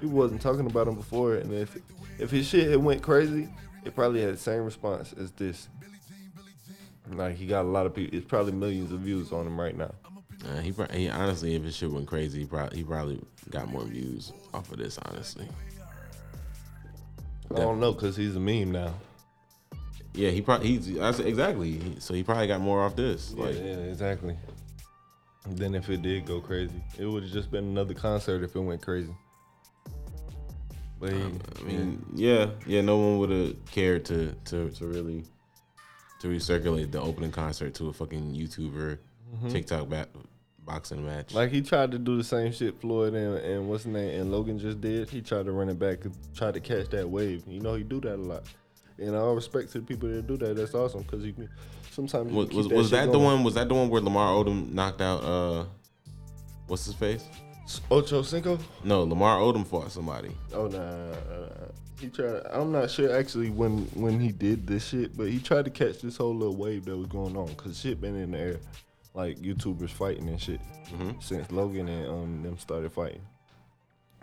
[0.00, 1.76] People wasn't talking about him before, and if
[2.18, 3.48] if his shit had went crazy,
[3.84, 5.68] it probably had the same response as this.
[7.10, 8.16] Like he got a lot of people.
[8.16, 9.92] It's probably millions of views on him right now.
[10.48, 13.20] Uh, he, he honestly, if his shit went crazy, he probably he probably
[13.50, 14.98] got more views off of this.
[15.04, 15.46] Honestly,
[17.52, 18.94] I don't know, cause he's a meme now.
[20.14, 21.96] yeah, he probably he's exactly.
[21.98, 23.34] So he probably got more off this.
[23.36, 24.36] Yeah, Like, yeah, exactly.
[25.46, 28.60] Then if it did go crazy, it would have just been another concert if it
[28.60, 29.14] went crazy.
[31.00, 35.24] But he, I mean, yeah, yeah, no one would have cared to to to really
[36.20, 38.98] to recirculate the opening concert to a fucking YouTuber
[39.50, 40.08] TikTok bat,
[40.64, 41.34] boxing match.
[41.34, 44.32] Like he tried to do the same shit Floyd and, and what's his name and
[44.32, 45.08] Logan just did.
[45.10, 47.44] He tried to run it back and try to catch that wave.
[47.46, 48.42] You know he do that a lot.
[48.98, 50.56] And all respect to the people that do that.
[50.56, 51.34] That's awesome because he
[51.90, 53.42] sometimes you was was, that was that the one?
[53.42, 55.24] Was that the one where Lamar Odom knocked out?
[55.24, 55.64] uh
[56.66, 57.24] What's his face?
[57.90, 58.58] Ocho Cinco?
[58.84, 60.30] No, Lamar Odom fought somebody.
[60.52, 61.66] Oh nah, nah, nah.
[62.00, 62.42] He tried.
[62.50, 66.00] I'm not sure actually when when he did this shit, but he tried to catch
[66.00, 68.56] this whole little wave that was going on because shit been in the air,
[69.14, 70.60] like YouTubers fighting and shit
[70.92, 71.22] Mhm.
[71.22, 73.20] since Logan and um them started fighting.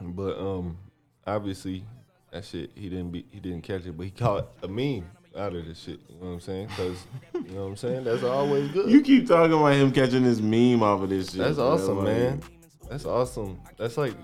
[0.01, 0.77] But um
[1.25, 1.83] obviously
[2.31, 5.05] that shit he didn't be he didn't catch it, but he caught a meme
[5.35, 5.99] out of this shit.
[6.09, 6.67] You know what I'm saying?
[6.67, 7.03] Because
[7.35, 8.03] you know what I'm saying.
[8.05, 8.89] That's always good.
[8.89, 11.39] You keep talking about him catching this meme off of this shit.
[11.39, 12.41] That's awesome, man.
[12.89, 13.59] That's awesome.
[13.77, 14.15] That's like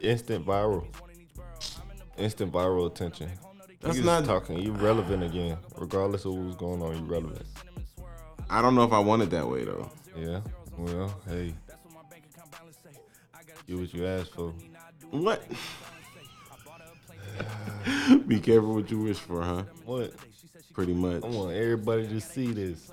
[0.00, 0.86] instant viral.
[2.18, 3.30] Instant viral attention.
[3.80, 4.58] That's Niggas not- talking.
[4.58, 6.96] You relevant again, regardless of what's going on.
[6.96, 7.46] You relevant.
[8.50, 9.88] I don't know if I want it that way though.
[10.16, 10.40] Yeah.
[10.76, 11.54] Well, hey.
[13.66, 14.52] Do what you asked for.
[15.10, 15.42] What?
[18.26, 19.62] Be careful what you wish for, huh?
[19.84, 20.12] What?
[20.72, 21.22] Pretty much.
[21.22, 22.90] I want everybody to see this.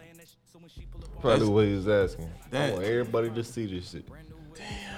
[1.22, 2.30] Probably what he was asking.
[2.52, 4.06] I want everybody to see this shit.
[4.56, 4.94] Damn.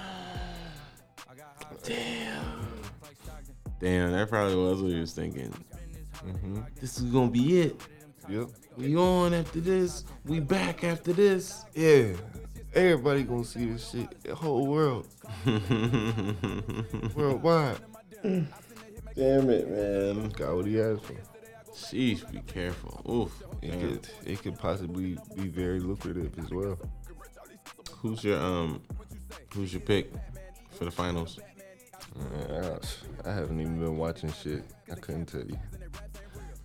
[1.84, 2.37] Damn,
[3.80, 5.52] that probably was what he was thinking.
[6.26, 6.60] Mm-hmm.
[6.80, 7.80] This is gonna be it.
[8.28, 8.48] Yep.
[8.76, 10.04] We on after this.
[10.24, 11.64] We back after this.
[11.74, 12.12] Yeah.
[12.74, 14.22] Everybody gonna see this shit.
[14.22, 15.06] The whole world.
[17.14, 17.78] Worldwide.
[18.22, 20.28] Damn it, man.
[20.30, 21.14] Got what he asked for.
[21.72, 23.00] Sheesh, be careful.
[23.08, 23.42] Oof.
[23.62, 23.80] It Damn.
[23.80, 26.78] could it could possibly be very lucrative as well.
[28.00, 28.82] Who's your um?
[29.54, 30.12] Who's your pick
[30.72, 31.38] for the finals?
[32.18, 32.78] Man,
[33.24, 34.64] I, I haven't even been watching shit.
[34.90, 35.58] I couldn't tell you.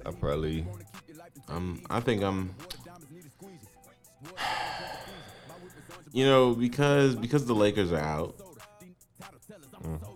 [0.06, 0.66] I probably
[1.48, 2.56] Um, I think I'm.
[6.16, 8.36] You know, because because the Lakers are out,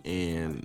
[0.05, 0.63] and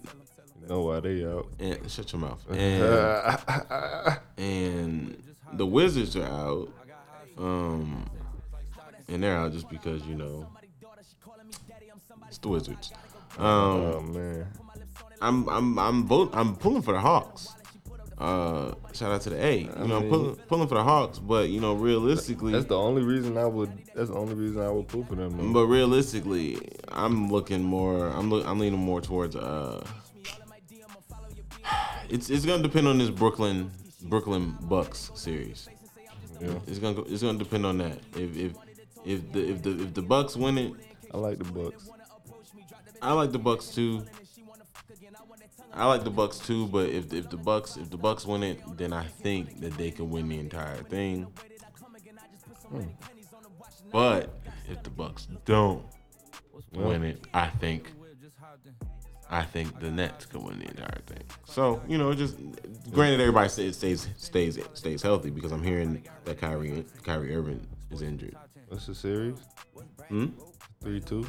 [0.68, 1.48] know why they out.
[1.58, 2.44] and shut your mouth.
[2.50, 5.22] And and
[5.54, 6.68] the Wizards are out.
[7.38, 8.04] Um,
[9.08, 10.46] and they're out just because you know
[12.28, 12.92] it's the Wizards.
[13.38, 14.46] Um, oh man.
[15.22, 17.54] I'm I'm I'm vote I'm pulling for the Hawks.
[18.18, 19.58] Uh, shout out to the A.
[19.62, 23.02] You know, I'm pulling pulling for the Hawks, but you know, realistically, That's the only
[23.02, 23.72] reason I would.
[23.94, 25.52] That's the only reason I would pull for them.
[25.52, 26.58] but realistically,
[26.88, 28.08] I'm looking more.
[28.08, 29.84] I'm look, I'm leaning more towards uh.
[32.08, 33.70] It's it's gonna depend on this Brooklyn
[34.02, 35.68] Brooklyn Bucks series.
[36.40, 36.58] Yeah.
[36.66, 37.98] It's gonna go, it's gonna depend on that.
[38.16, 38.52] If if
[39.04, 40.72] if the if the if the Bucks win it,
[41.14, 41.88] I like the Bucks.
[43.00, 44.04] I like the Bucks too.
[45.74, 48.60] I like the Bucks too, but if if the Bucks if the Bucks win it,
[48.76, 51.26] then I think that they can win the entire thing.
[53.90, 54.30] But
[54.68, 55.84] if the Bucks don't
[56.72, 57.90] win it, I think
[59.30, 61.22] I think the Nets can win the entire thing.
[61.46, 62.36] So you know, just
[62.92, 68.02] granted, everybody stays stays stays stays healthy because I'm hearing that Kyrie Kyrie Irving is
[68.02, 68.36] injured.
[68.68, 69.38] What's the series?
[70.08, 70.26] Hmm.
[70.82, 71.26] Three two.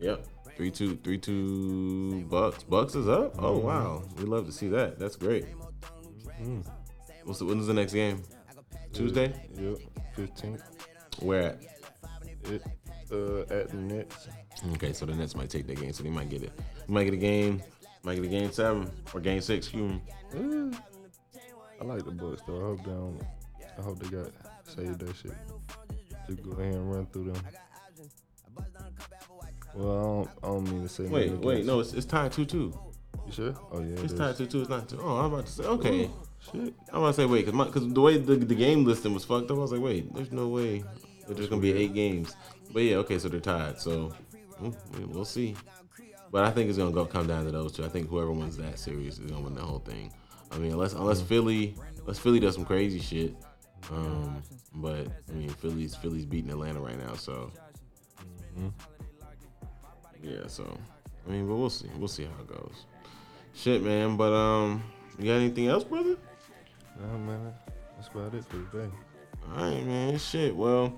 [0.00, 0.26] Yep.
[0.60, 2.64] Three two three two Bucks.
[2.64, 3.34] Bucks is up.
[3.38, 4.98] Oh wow, we love to see that.
[4.98, 5.46] That's great.
[7.24, 8.22] What's the, when's the next game?
[8.92, 9.32] Tuesday.
[9.54, 9.78] Yep.
[10.14, 10.62] Fifteenth.
[11.20, 11.62] Where at?
[12.44, 12.62] It.
[13.10, 14.28] Uh, at the Nets.
[14.74, 16.52] Okay, so the Nets might take that game, so they might get it.
[16.86, 17.62] They might get a game.
[18.02, 19.66] Might get a game seven or game six.
[19.66, 20.02] Excuse me.
[20.34, 20.76] Eh,
[21.80, 22.58] I like the Bucks though.
[22.58, 23.22] I hope they don't.
[23.78, 24.30] I hope they got
[24.64, 25.32] saved that shit.
[26.28, 27.42] Just go ahead and run through them.
[29.74, 31.04] Well, I don't, I don't mean to say.
[31.04, 32.72] Wait, wait, no, it's, it's tied two two.
[33.26, 33.54] You sure?
[33.72, 34.00] Oh yeah.
[34.00, 34.60] It's it tied two two.
[34.60, 34.98] It's not two.
[35.02, 36.10] Oh, I'm about to say okay.
[36.40, 36.74] Shit.
[36.90, 39.50] I'm about to say wait, cause, cause the way the, the game listing was fucked
[39.50, 40.82] up, I was like, wait, there's no way
[41.28, 42.34] that there's gonna be eight games.
[42.72, 43.78] But yeah, okay, so they're tied.
[43.80, 44.12] So
[44.60, 45.54] mm, we- we'll see.
[46.32, 47.84] But I think it's gonna go come down to those two.
[47.84, 50.12] I think whoever wins that series is gonna win the whole thing.
[50.52, 53.34] I mean, unless unless Philly, unless Philly does some crazy shit.
[53.90, 54.42] Um,
[54.74, 57.50] but I mean, Philly's Philly's beating Atlanta right now, so
[60.22, 60.46] yeah.
[60.46, 60.78] So
[61.26, 61.88] I mean, but we'll see.
[61.98, 62.86] We'll see how it goes.
[63.54, 64.16] Shit, man.
[64.16, 64.82] But um,
[65.18, 66.16] you got anything else, brother?
[67.00, 67.52] Nah, man.
[67.96, 68.92] That's about it for today.
[69.56, 70.18] All right, man.
[70.18, 70.54] Shit.
[70.54, 70.94] Well,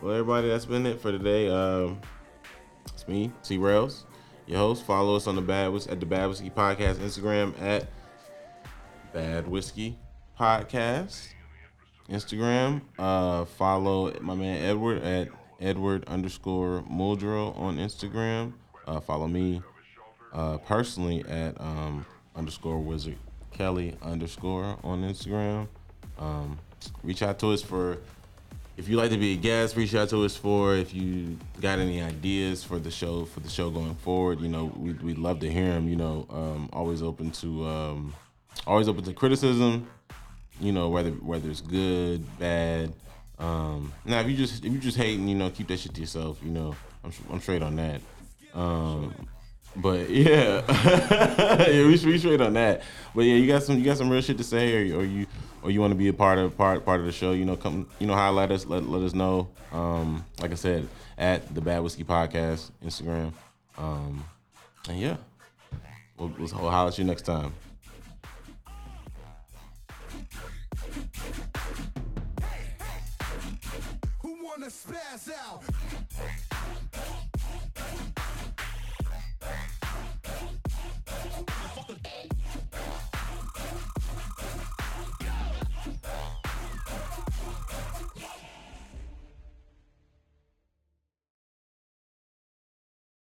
[0.00, 1.48] well, everybody, that's been it for today.
[1.48, 2.00] Um,
[2.92, 4.06] it's me, T Rails,
[4.46, 4.84] your host.
[4.84, 7.88] Follow us on the Bad Whis- at the Bad Whiskey Podcast Instagram at
[9.12, 9.98] Bad Whiskey
[10.38, 11.28] Podcast
[12.08, 12.82] Instagram.
[12.98, 15.28] Uh, follow my man Edward at
[15.60, 18.52] Edward underscore Muldrow on Instagram.
[18.86, 19.62] Uh, follow me
[20.32, 23.16] uh, personally at um, underscore Wizard
[23.50, 25.66] Kelly underscore on Instagram.
[26.18, 26.58] Um,
[27.02, 27.98] reach out to us for
[28.76, 30.74] if you like to be a guest, reach out to us for.
[30.74, 34.66] If you got any ideas for the show for the show going forward, you know,
[34.76, 35.88] we'd, we'd love to hear them.
[35.88, 38.14] You know, um, always open to um,
[38.66, 39.88] always open to criticism.
[40.60, 42.92] You know, whether whether it's good, bad.
[43.38, 46.00] Um, now, if you just if you just hating, you know, keep that shit to
[46.00, 46.38] yourself.
[46.42, 48.02] You know, I'm I'm straight on that.
[48.56, 49.14] Um,
[49.76, 50.62] but yeah,
[51.68, 52.82] yeah, we, we straight on that.
[53.14, 55.26] But yeah, you got some you got some real shit to say, or, or you
[55.62, 57.32] or you want to be a part of part part of the show.
[57.32, 59.48] You know, come you know highlight us, let let us know.
[59.72, 60.88] Um, like I said,
[61.18, 63.32] at the Bad Whiskey Podcast Instagram.
[63.76, 64.24] Um,
[64.88, 65.16] and yeah,
[66.16, 67.52] we'll, we'll, holler at you next time.
[74.22, 75.62] Who wanna spaz out?